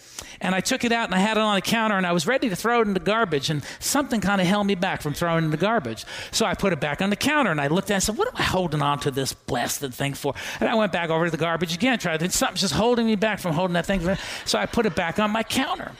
And 0.40 0.54
I 0.54 0.60
took 0.60 0.84
it 0.84 0.92
out 0.92 1.06
and 1.06 1.16
I 1.16 1.18
had 1.18 1.36
it 1.36 1.40
on 1.40 1.56
the 1.56 1.62
counter 1.62 1.96
and 1.96 2.06
I 2.06 2.12
was 2.12 2.28
ready 2.28 2.48
to 2.48 2.54
throw 2.54 2.80
it 2.80 2.86
in 2.86 2.94
the 2.94 3.00
garbage. 3.00 3.50
And 3.50 3.64
something 3.80 4.20
kind 4.20 4.40
of 4.40 4.46
held 4.46 4.68
me 4.68 4.76
back 4.76 5.02
from 5.02 5.12
throwing 5.12 5.42
it 5.42 5.46
in 5.46 5.50
the 5.50 5.56
garbage. 5.56 6.04
So 6.30 6.46
I 6.46 6.54
put 6.54 6.72
it 6.72 6.78
back 6.78 7.02
on 7.02 7.10
the 7.10 7.16
counter 7.16 7.50
and 7.50 7.60
I 7.60 7.66
looked 7.66 7.90
at 7.90 7.94
it 7.94 7.94
and 7.94 8.02
said, 8.04 8.18
What 8.18 8.28
am 8.28 8.34
I 8.36 8.44
holding 8.44 8.82
on 8.82 9.00
to 9.00 9.10
this 9.10 9.32
blasted 9.32 9.94
thing 9.94 10.14
for? 10.14 10.34
And 10.60 10.68
I 10.68 10.76
went 10.76 10.92
back 10.92 11.10
over 11.10 11.24
to 11.24 11.30
the 11.30 11.36
garbage 11.38 11.74
again, 11.74 11.98
tried 11.98 12.20
to, 12.20 12.30
something's 12.30 12.60
just 12.60 12.74
holding 12.74 13.06
me 13.06 13.16
back 13.16 13.40
from 13.40 13.54
holding 13.54 13.74
that 13.74 13.86
thing. 13.86 14.16
So 14.44 14.58
I 14.60 14.66
put 14.66 14.86
it 14.86 14.94
back 14.94 15.18
on 15.18 15.32
my 15.32 15.42
counter. 15.42 15.90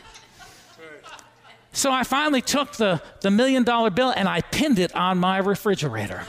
So 1.76 1.92
I 1.92 2.04
finally 2.04 2.40
took 2.40 2.72
the, 2.72 3.02
the 3.20 3.30
million 3.30 3.62
dollar 3.62 3.90
bill 3.90 4.10
and 4.10 4.26
I 4.26 4.40
pinned 4.40 4.78
it 4.78 4.96
on 4.96 5.18
my 5.18 5.36
refrigerator. 5.36 6.22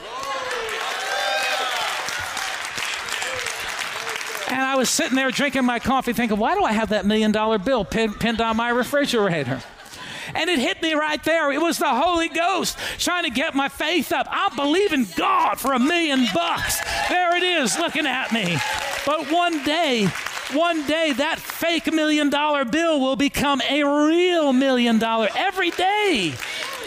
And 4.50 4.60
I 4.60 4.74
was 4.76 4.90
sitting 4.90 5.16
there 5.16 5.30
drinking 5.30 5.64
my 5.64 5.78
coffee 5.78 6.12
thinking, 6.12 6.36
why 6.36 6.54
do 6.54 6.64
I 6.64 6.72
have 6.72 6.90
that 6.90 7.06
million 7.06 7.32
dollar 7.32 7.56
bill 7.56 7.86
pin, 7.86 8.12
pinned 8.12 8.42
on 8.42 8.58
my 8.58 8.68
refrigerator? 8.68 9.62
And 10.34 10.50
it 10.50 10.58
hit 10.58 10.82
me 10.82 10.92
right 10.92 11.24
there. 11.24 11.50
It 11.50 11.62
was 11.62 11.78
the 11.78 11.88
Holy 11.88 12.28
Ghost 12.28 12.76
trying 12.98 13.24
to 13.24 13.30
get 13.30 13.54
my 13.54 13.70
faith 13.70 14.12
up. 14.12 14.26
I 14.30 14.50
believe 14.54 14.92
in 14.92 15.06
God 15.16 15.58
for 15.58 15.72
a 15.72 15.78
million 15.78 16.26
bucks. 16.34 16.78
There 17.08 17.34
it 17.38 17.42
is 17.42 17.78
looking 17.78 18.06
at 18.06 18.32
me. 18.32 18.58
But 19.06 19.32
one 19.32 19.64
day, 19.64 20.08
one 20.52 20.86
day 20.86 21.12
that 21.12 21.38
fake 21.38 21.92
million 21.92 22.30
dollar 22.30 22.64
bill 22.64 23.00
will 23.00 23.16
become 23.16 23.60
a 23.68 23.82
real 23.84 24.52
million 24.52 24.98
dollar 24.98 25.28
every 25.36 25.70
day. 25.70 26.34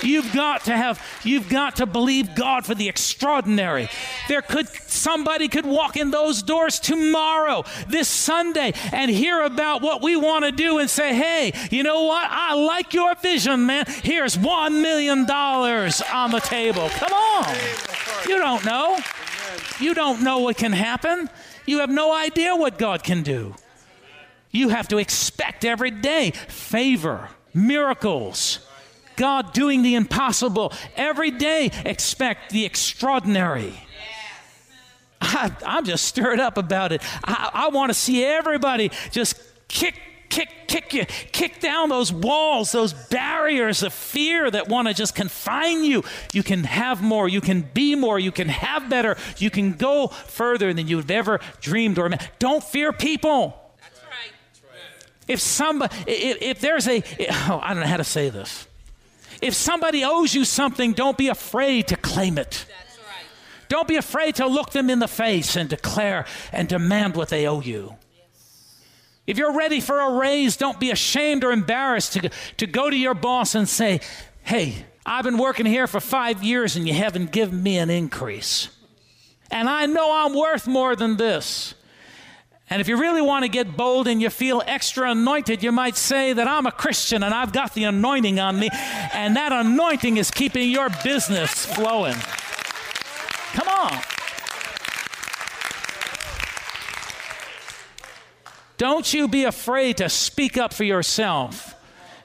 You've 0.03 0.33
got 0.33 0.63
to 0.65 0.75
have, 0.75 0.99
you've 1.23 1.47
got 1.47 1.75
to 1.75 1.85
believe 1.85 2.33
God 2.35 2.65
for 2.65 2.73
the 2.73 2.89
extraordinary. 2.89 3.89
There 4.27 4.41
could, 4.41 4.67
somebody 4.67 5.47
could 5.47 5.65
walk 5.65 5.95
in 5.95 6.11
those 6.11 6.41
doors 6.41 6.79
tomorrow, 6.79 7.65
this 7.87 8.07
Sunday, 8.07 8.73
and 8.91 9.11
hear 9.11 9.41
about 9.43 9.81
what 9.81 10.01
we 10.01 10.15
want 10.15 10.45
to 10.45 10.51
do 10.51 10.79
and 10.79 10.89
say, 10.89 11.13
hey, 11.13 11.53
you 11.69 11.83
know 11.83 12.03
what? 12.03 12.27
I 12.29 12.55
like 12.55 12.93
your 12.93 13.13
vision, 13.15 13.65
man. 13.65 13.85
Here's 13.87 14.37
one 14.37 14.81
million 14.81 15.25
dollars 15.25 16.01
on 16.11 16.31
the 16.31 16.39
table. 16.39 16.89
Come 16.89 17.13
on. 17.13 17.55
You 18.27 18.37
don't 18.37 18.65
know. 18.65 18.97
You 19.79 19.93
don't 19.93 20.21
know 20.21 20.39
what 20.39 20.57
can 20.57 20.71
happen. 20.71 21.29
You 21.65 21.79
have 21.79 21.89
no 21.89 22.13
idea 22.13 22.55
what 22.55 22.77
God 22.77 23.03
can 23.03 23.23
do. 23.23 23.55
You 24.51 24.69
have 24.69 24.87
to 24.89 24.97
expect 24.97 25.63
every 25.63 25.91
day 25.91 26.31
favor, 26.31 27.29
miracles, 27.53 28.59
God 29.15 29.53
doing 29.53 29.81
the 29.81 29.95
impossible. 29.95 30.73
Every 30.95 31.31
day, 31.31 31.71
expect 31.85 32.51
the 32.51 32.65
extraordinary. 32.65 33.73
I, 35.21 35.51
am 35.63 35.85
just 35.85 36.05
stirred 36.05 36.39
up 36.39 36.57
about 36.57 36.91
it. 36.91 37.01
I, 37.23 37.49
I 37.53 37.69
want 37.69 37.91
to 37.91 37.93
see 37.93 38.25
everybody 38.25 38.91
just 39.11 39.39
kick 39.67 39.99
kick, 40.31 40.49
kick 40.67 40.93
you, 40.93 41.05
kick 41.31 41.59
down 41.59 41.89
those 41.89 42.11
walls, 42.11 42.71
those 42.71 42.93
barriers 42.93 43.83
of 43.83 43.93
fear 43.93 44.49
that 44.49 44.67
want 44.67 44.87
to 44.87 44.93
just 44.95 45.13
confine 45.13 45.83
you. 45.83 46.03
You 46.33 46.41
can 46.41 46.63
have 46.63 47.03
more, 47.03 47.29
you 47.29 47.41
can 47.41 47.61
be 47.61 47.93
more, 47.93 48.17
you 48.17 48.31
can 48.31 48.47
have 48.47 48.89
better, 48.89 49.17
you 49.37 49.51
can 49.51 49.73
go 49.73 50.07
further 50.07 50.73
than 50.73 50.87
you've 50.87 51.11
ever 51.11 51.39
dreamed 51.59 51.99
or 51.99 52.07
imagined. 52.07 52.31
Don't 52.39 52.63
fear 52.63 52.91
people. 52.91 53.61
That's 53.81 54.01
right. 54.05 54.31
If 55.27 55.39
somebody, 55.39 55.95
if, 56.07 56.41
if 56.41 56.59
there's 56.61 56.87
a, 56.87 57.03
oh, 57.29 57.59
I 57.61 57.73
don't 57.73 57.83
know 57.83 57.89
how 57.89 57.97
to 57.97 58.03
say 58.03 58.29
this. 58.29 58.67
If 59.41 59.53
somebody 59.53 60.03
owes 60.03 60.33
you 60.33 60.45
something, 60.45 60.93
don't 60.93 61.17
be 61.17 61.27
afraid 61.27 61.87
to 61.89 61.95
claim 61.95 62.37
it. 62.37 62.65
That's 62.69 62.99
right. 62.99 63.25
Don't 63.69 63.87
be 63.87 63.95
afraid 63.97 64.35
to 64.35 64.47
look 64.47 64.71
them 64.71 64.89
in 64.89 64.99
the 64.99 65.07
face 65.07 65.55
and 65.55 65.67
declare 65.67 66.25
and 66.51 66.67
demand 66.67 67.15
what 67.15 67.29
they 67.29 67.47
owe 67.47 67.59
you. 67.59 67.95
If 69.31 69.37
you're 69.37 69.53
ready 69.53 69.79
for 69.79 69.97
a 69.97 70.17
raise, 70.17 70.57
don't 70.57 70.77
be 70.77 70.91
ashamed 70.91 71.45
or 71.45 71.53
embarrassed 71.53 72.11
to, 72.13 72.29
to 72.57 72.67
go 72.67 72.89
to 72.89 72.95
your 72.97 73.13
boss 73.13 73.55
and 73.55 73.67
say, 73.67 74.01
Hey, 74.43 74.85
I've 75.05 75.23
been 75.23 75.37
working 75.37 75.65
here 75.65 75.87
for 75.87 76.01
five 76.01 76.43
years 76.43 76.75
and 76.75 76.85
you 76.85 76.93
haven't 76.93 77.31
given 77.31 77.63
me 77.63 77.77
an 77.77 77.89
increase. 77.89 78.67
And 79.49 79.69
I 79.69 79.85
know 79.85 80.11
I'm 80.11 80.35
worth 80.35 80.67
more 80.67 80.97
than 80.97 81.15
this. 81.15 81.75
And 82.69 82.81
if 82.81 82.89
you 82.89 82.99
really 82.99 83.21
want 83.21 83.45
to 83.45 83.49
get 83.49 83.77
bold 83.77 84.09
and 84.09 84.21
you 84.21 84.29
feel 84.29 84.63
extra 84.67 85.11
anointed, 85.11 85.63
you 85.63 85.71
might 85.71 85.95
say 85.95 86.33
that 86.33 86.49
I'm 86.49 86.65
a 86.65 86.71
Christian 86.73 87.23
and 87.23 87.33
I've 87.33 87.53
got 87.53 87.73
the 87.73 87.85
anointing 87.85 88.37
on 88.37 88.59
me, 88.59 88.69
and 89.13 89.37
that 89.37 89.53
anointing 89.53 90.17
is 90.17 90.29
keeping 90.29 90.69
your 90.69 90.89
business 91.05 91.65
flowing. 91.65 92.15
Come 93.53 93.69
on. 93.69 94.20
Don't 98.81 99.13
you 99.13 99.27
be 99.27 99.43
afraid 99.43 99.97
to 99.97 100.09
speak 100.09 100.57
up 100.57 100.73
for 100.73 100.83
yourself. 100.83 101.75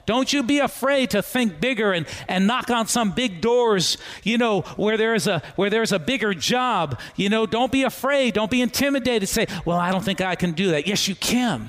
Don't 0.06 0.32
you 0.32 0.42
be 0.42 0.58
afraid 0.58 1.10
to 1.10 1.20
think 1.20 1.60
bigger 1.60 1.92
and, 1.92 2.06
and 2.28 2.46
knock 2.46 2.70
on 2.70 2.86
some 2.86 3.10
big 3.10 3.42
doors, 3.42 3.98
you 4.22 4.38
know, 4.38 4.62
where 4.78 4.96
there's 4.96 5.26
a 5.26 5.42
where 5.56 5.68
there's 5.68 5.92
a 5.92 5.98
bigger 5.98 6.32
job. 6.32 6.98
You 7.14 7.28
know, 7.28 7.44
don't 7.44 7.70
be 7.70 7.82
afraid, 7.82 8.32
don't 8.32 8.50
be 8.50 8.62
intimidated. 8.62 9.28
Say, 9.28 9.48
well, 9.66 9.76
I 9.76 9.92
don't 9.92 10.02
think 10.02 10.22
I 10.22 10.34
can 10.34 10.52
do 10.52 10.70
that. 10.70 10.86
Yes, 10.86 11.06
you 11.06 11.14
can. 11.14 11.68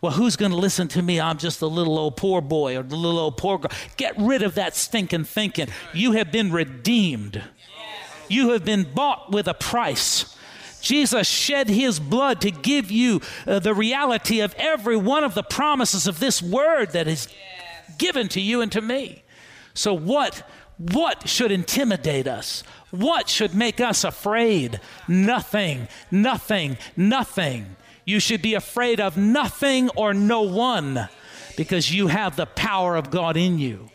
Well, 0.00 0.12
who's 0.12 0.36
going 0.36 0.52
to 0.52 0.58
listen 0.58 0.86
to 0.88 1.02
me? 1.02 1.20
I'm 1.20 1.36
just 1.36 1.60
a 1.60 1.66
little 1.66 1.98
old 1.98 2.16
poor 2.16 2.40
boy 2.40 2.76
or 2.76 2.84
the 2.84 2.94
little 2.94 3.18
old 3.18 3.36
poor 3.36 3.58
girl. 3.58 3.72
Get 3.96 4.14
rid 4.16 4.42
of 4.42 4.54
that 4.54 4.76
stinking 4.76 5.24
thinking. 5.24 5.66
You 5.92 6.12
have 6.12 6.30
been 6.30 6.52
redeemed. 6.52 7.42
You 8.28 8.50
have 8.50 8.64
been 8.64 8.84
bought 8.94 9.32
with 9.32 9.48
a 9.48 9.54
price. 9.54 10.36
Jesus 10.80 11.26
shed 11.26 11.68
his 11.68 12.00
blood 12.00 12.40
to 12.42 12.50
give 12.50 12.90
you 12.90 13.20
uh, 13.46 13.58
the 13.58 13.74
reality 13.74 14.40
of 14.40 14.54
every 14.58 14.96
one 14.96 15.24
of 15.24 15.34
the 15.34 15.42
promises 15.42 16.06
of 16.06 16.20
this 16.20 16.42
word 16.42 16.92
that 16.92 17.06
is 17.06 17.28
given 17.98 18.28
to 18.28 18.40
you 18.40 18.60
and 18.60 18.72
to 18.72 18.80
me. 18.80 19.22
So 19.74 19.94
what 19.94 20.42
what 20.78 21.28
should 21.28 21.52
intimidate 21.52 22.26
us? 22.26 22.62
What 22.90 23.28
should 23.28 23.54
make 23.54 23.80
us 23.80 24.02
afraid? 24.02 24.80
Nothing. 25.06 25.88
Nothing. 26.10 26.78
Nothing. 26.96 27.76
You 28.06 28.18
should 28.18 28.40
be 28.40 28.54
afraid 28.54 28.98
of 28.98 29.18
nothing 29.18 29.90
or 29.90 30.14
no 30.14 30.40
one 30.40 31.08
because 31.56 31.92
you 31.92 32.06
have 32.06 32.36
the 32.36 32.46
power 32.46 32.96
of 32.96 33.10
God 33.10 33.36
in 33.36 33.58
you 33.58 33.90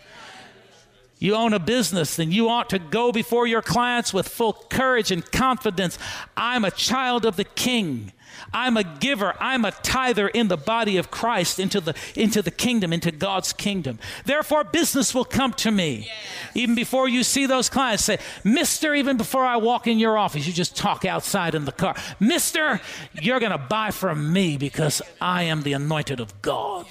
you 1.17 1.35
own 1.35 1.53
a 1.53 1.59
business, 1.59 2.15
then 2.15 2.31
you 2.31 2.49
ought 2.49 2.69
to 2.69 2.79
go 2.79 3.11
before 3.11 3.47
your 3.47 3.61
clients 3.61 4.13
with 4.13 4.27
full 4.27 4.53
courage 4.69 5.11
and 5.11 5.29
confidence. 5.31 5.97
I'm 6.35 6.65
a 6.65 6.71
child 6.71 7.25
of 7.25 7.35
the 7.35 7.45
King. 7.45 8.11
I'm 8.53 8.75
a 8.75 8.83
giver. 8.83 9.33
I'm 9.39 9.63
a 9.63 9.71
tither 9.71 10.27
in 10.27 10.49
the 10.49 10.57
body 10.57 10.97
of 10.97 11.09
Christ 11.09 11.57
into 11.57 11.79
the, 11.79 11.95
into 12.15 12.41
the 12.41 12.51
kingdom, 12.51 12.91
into 12.91 13.11
God's 13.11 13.53
kingdom. 13.53 13.97
Therefore, 14.25 14.65
business 14.65 15.15
will 15.15 15.25
come 15.25 15.53
to 15.53 15.71
me. 15.71 16.11
Even 16.53 16.75
before 16.75 17.07
you 17.07 17.23
see 17.23 17.45
those 17.45 17.69
clients, 17.69 18.03
say, 18.03 18.19
Mister, 18.43 18.93
even 18.93 19.15
before 19.15 19.45
I 19.45 19.55
walk 19.55 19.87
in 19.87 19.99
your 19.99 20.17
office, 20.17 20.45
you 20.45 20.53
just 20.53 20.75
talk 20.75 21.05
outside 21.05 21.55
in 21.55 21.63
the 21.63 21.71
car. 21.71 21.95
Mister, 22.19 22.81
you're 23.13 23.39
going 23.39 23.53
to 23.53 23.57
buy 23.57 23.91
from 23.91 24.33
me 24.33 24.57
because 24.57 25.01
I 25.21 25.43
am 25.43 25.63
the 25.63 25.73
anointed 25.73 26.19
of 26.19 26.41
God. 26.41 26.85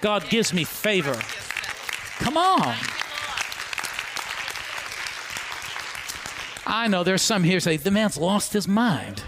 God 0.00 0.28
gives 0.30 0.52
me 0.54 0.64
favor. 0.64 1.18
Come 2.18 2.38
on. 2.38 2.74
I 6.66 6.88
know 6.88 7.04
there's 7.04 7.22
some 7.22 7.42
here 7.42 7.60
say, 7.60 7.76
the 7.76 7.90
man's 7.90 8.16
lost 8.16 8.52
his 8.52 8.68
mind. 8.68 9.22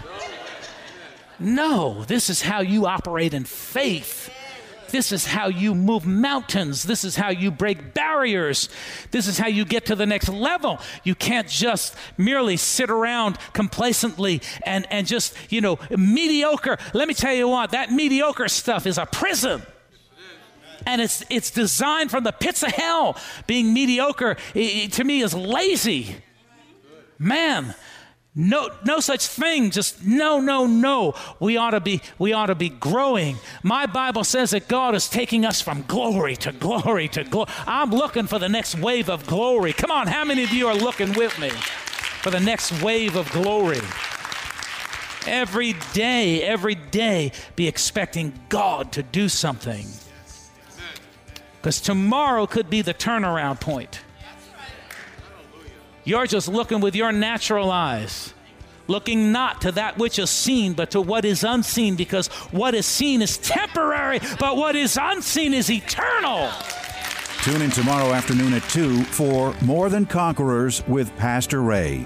No, 1.39 2.05
this 2.05 2.29
is 2.29 2.41
how 2.41 2.61
you 2.61 2.85
operate 2.85 3.33
in 3.33 3.43
faith. 3.43 4.31
This 4.89 5.11
is 5.11 5.25
how 5.25 5.47
you 5.47 5.75
move 5.75 6.05
mountains. 6.05 6.83
This 6.83 7.03
is 7.03 7.17
how 7.17 7.29
you 7.29 7.51
break 7.51 7.93
barriers. 7.93 8.69
This 9.11 9.27
is 9.27 9.37
how 9.37 9.47
you 9.47 9.65
get 9.65 9.87
to 9.87 9.95
the 9.95 10.05
next 10.05 10.29
level. 10.29 10.79
You 11.03 11.15
can't 11.15 11.49
just 11.49 11.95
merely 12.17 12.55
sit 12.55 12.89
around 12.89 13.37
complacently 13.51 14.41
and, 14.63 14.87
and 14.89 15.05
just, 15.05 15.35
you 15.49 15.59
know, 15.59 15.79
mediocre. 15.89 16.77
Let 16.93 17.07
me 17.09 17.13
tell 17.13 17.33
you 17.33 17.49
what, 17.49 17.71
that 17.71 17.91
mediocre 17.91 18.47
stuff 18.47 18.85
is 18.85 18.97
a 18.97 19.05
prison 19.05 19.63
and 20.85 21.01
it's 21.01 21.23
it's 21.29 21.51
designed 21.51 22.11
from 22.11 22.23
the 22.23 22.31
pits 22.31 22.63
of 22.63 22.71
hell. 22.71 23.17
Being 23.47 23.73
mediocre 23.73 24.37
it, 24.53 24.93
to 24.93 25.03
me 25.03 25.21
is 25.21 25.33
lazy. 25.33 26.15
Man, 27.17 27.75
no, 28.37 28.69
no 28.85 28.99
such 28.99 29.25
thing. 29.27 29.71
Just 29.71 30.03
no, 30.05 30.41
no, 30.41 30.67
no. 30.67 31.15
We 31.39 31.55
ought 31.55 31.71
to 31.71 31.79
be, 31.79 32.01
we 32.19 32.33
ought 32.33 32.47
to 32.47 32.55
be 32.55 32.67
growing. 32.67 33.37
My 33.63 33.85
Bible 33.85 34.25
says 34.25 34.51
that 34.51 34.67
God 34.67 34.93
is 34.93 35.09
taking 35.09 35.45
us 35.45 35.61
from 35.61 35.83
glory 35.83 36.35
to 36.37 36.51
glory 36.51 37.07
to 37.09 37.23
glory. 37.23 37.49
I'm 37.65 37.91
looking 37.91 38.27
for 38.27 38.37
the 38.37 38.49
next 38.49 38.75
wave 38.75 39.09
of 39.09 39.25
glory. 39.25 39.71
Come 39.71 39.89
on, 39.89 40.07
how 40.07 40.25
many 40.25 40.43
of 40.43 40.51
you 40.51 40.67
are 40.67 40.75
looking 40.75 41.13
with 41.13 41.39
me 41.39 41.49
for 41.49 42.29
the 42.29 42.41
next 42.41 42.83
wave 42.83 43.15
of 43.15 43.31
glory? 43.31 43.79
Every 45.25 45.73
day, 45.93 46.43
every 46.43 46.75
day, 46.75 47.31
be 47.55 47.67
expecting 47.67 48.33
God 48.49 48.91
to 48.91 49.01
do 49.01 49.29
something. 49.29 49.87
Because 51.57 51.79
tomorrow 51.81 52.45
could 52.45 52.69
be 52.69 52.81
the 52.81 52.93
turnaround 52.93 53.59
point. 53.59 54.01
You're 56.07 56.27
just 56.27 56.47
looking 56.47 56.81
with 56.81 56.95
your 56.95 57.11
natural 57.11 57.71
eyes, 57.71 58.31
looking 58.87 59.31
not 59.31 59.61
to 59.61 59.71
that 59.71 59.97
which 59.97 60.19
is 60.19 60.29
seen, 60.29 60.73
but 60.73 60.91
to 60.91 61.01
what 61.01 61.25
is 61.25 61.43
unseen, 61.43 61.95
because 61.95 62.27
what 62.51 62.75
is 62.75 62.85
seen 62.85 63.23
is 63.23 63.39
temporary, 63.39 64.19
but 64.39 64.55
what 64.55 64.75
is 64.75 64.99
unseen 65.01 65.51
is 65.51 65.71
eternal. 65.71 66.51
Tune 67.41 67.63
in 67.63 67.71
tomorrow 67.71 68.13
afternoon 68.13 68.53
at 68.53 68.61
2 68.69 69.03
for 69.05 69.55
More 69.61 69.89
Than 69.89 70.05
Conquerors 70.05 70.87
with 70.87 71.15
Pastor 71.17 71.63
Ray. 71.63 72.05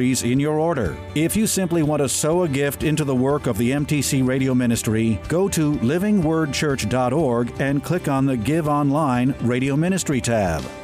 in 0.01 0.39
your 0.39 0.59
order. 0.59 0.97
If 1.15 1.35
you 1.35 1.45
simply 1.45 1.83
want 1.83 2.01
to 2.01 2.09
sow 2.09 2.43
a 2.43 2.47
gift 2.47 2.83
into 2.83 3.03
the 3.03 3.15
work 3.15 3.47
of 3.47 3.57
the 3.57 3.71
MTC 3.71 4.25
Radio 4.27 4.55
Ministry, 4.55 5.19
go 5.27 5.47
to 5.49 5.73
livingwordchurch.org 5.73 7.53
and 7.59 7.83
click 7.83 8.07
on 8.07 8.25
the 8.25 8.37
Give 8.37 8.67
Online 8.67 9.35
Radio 9.41 9.75
Ministry 9.75 10.19
tab. 10.19 10.63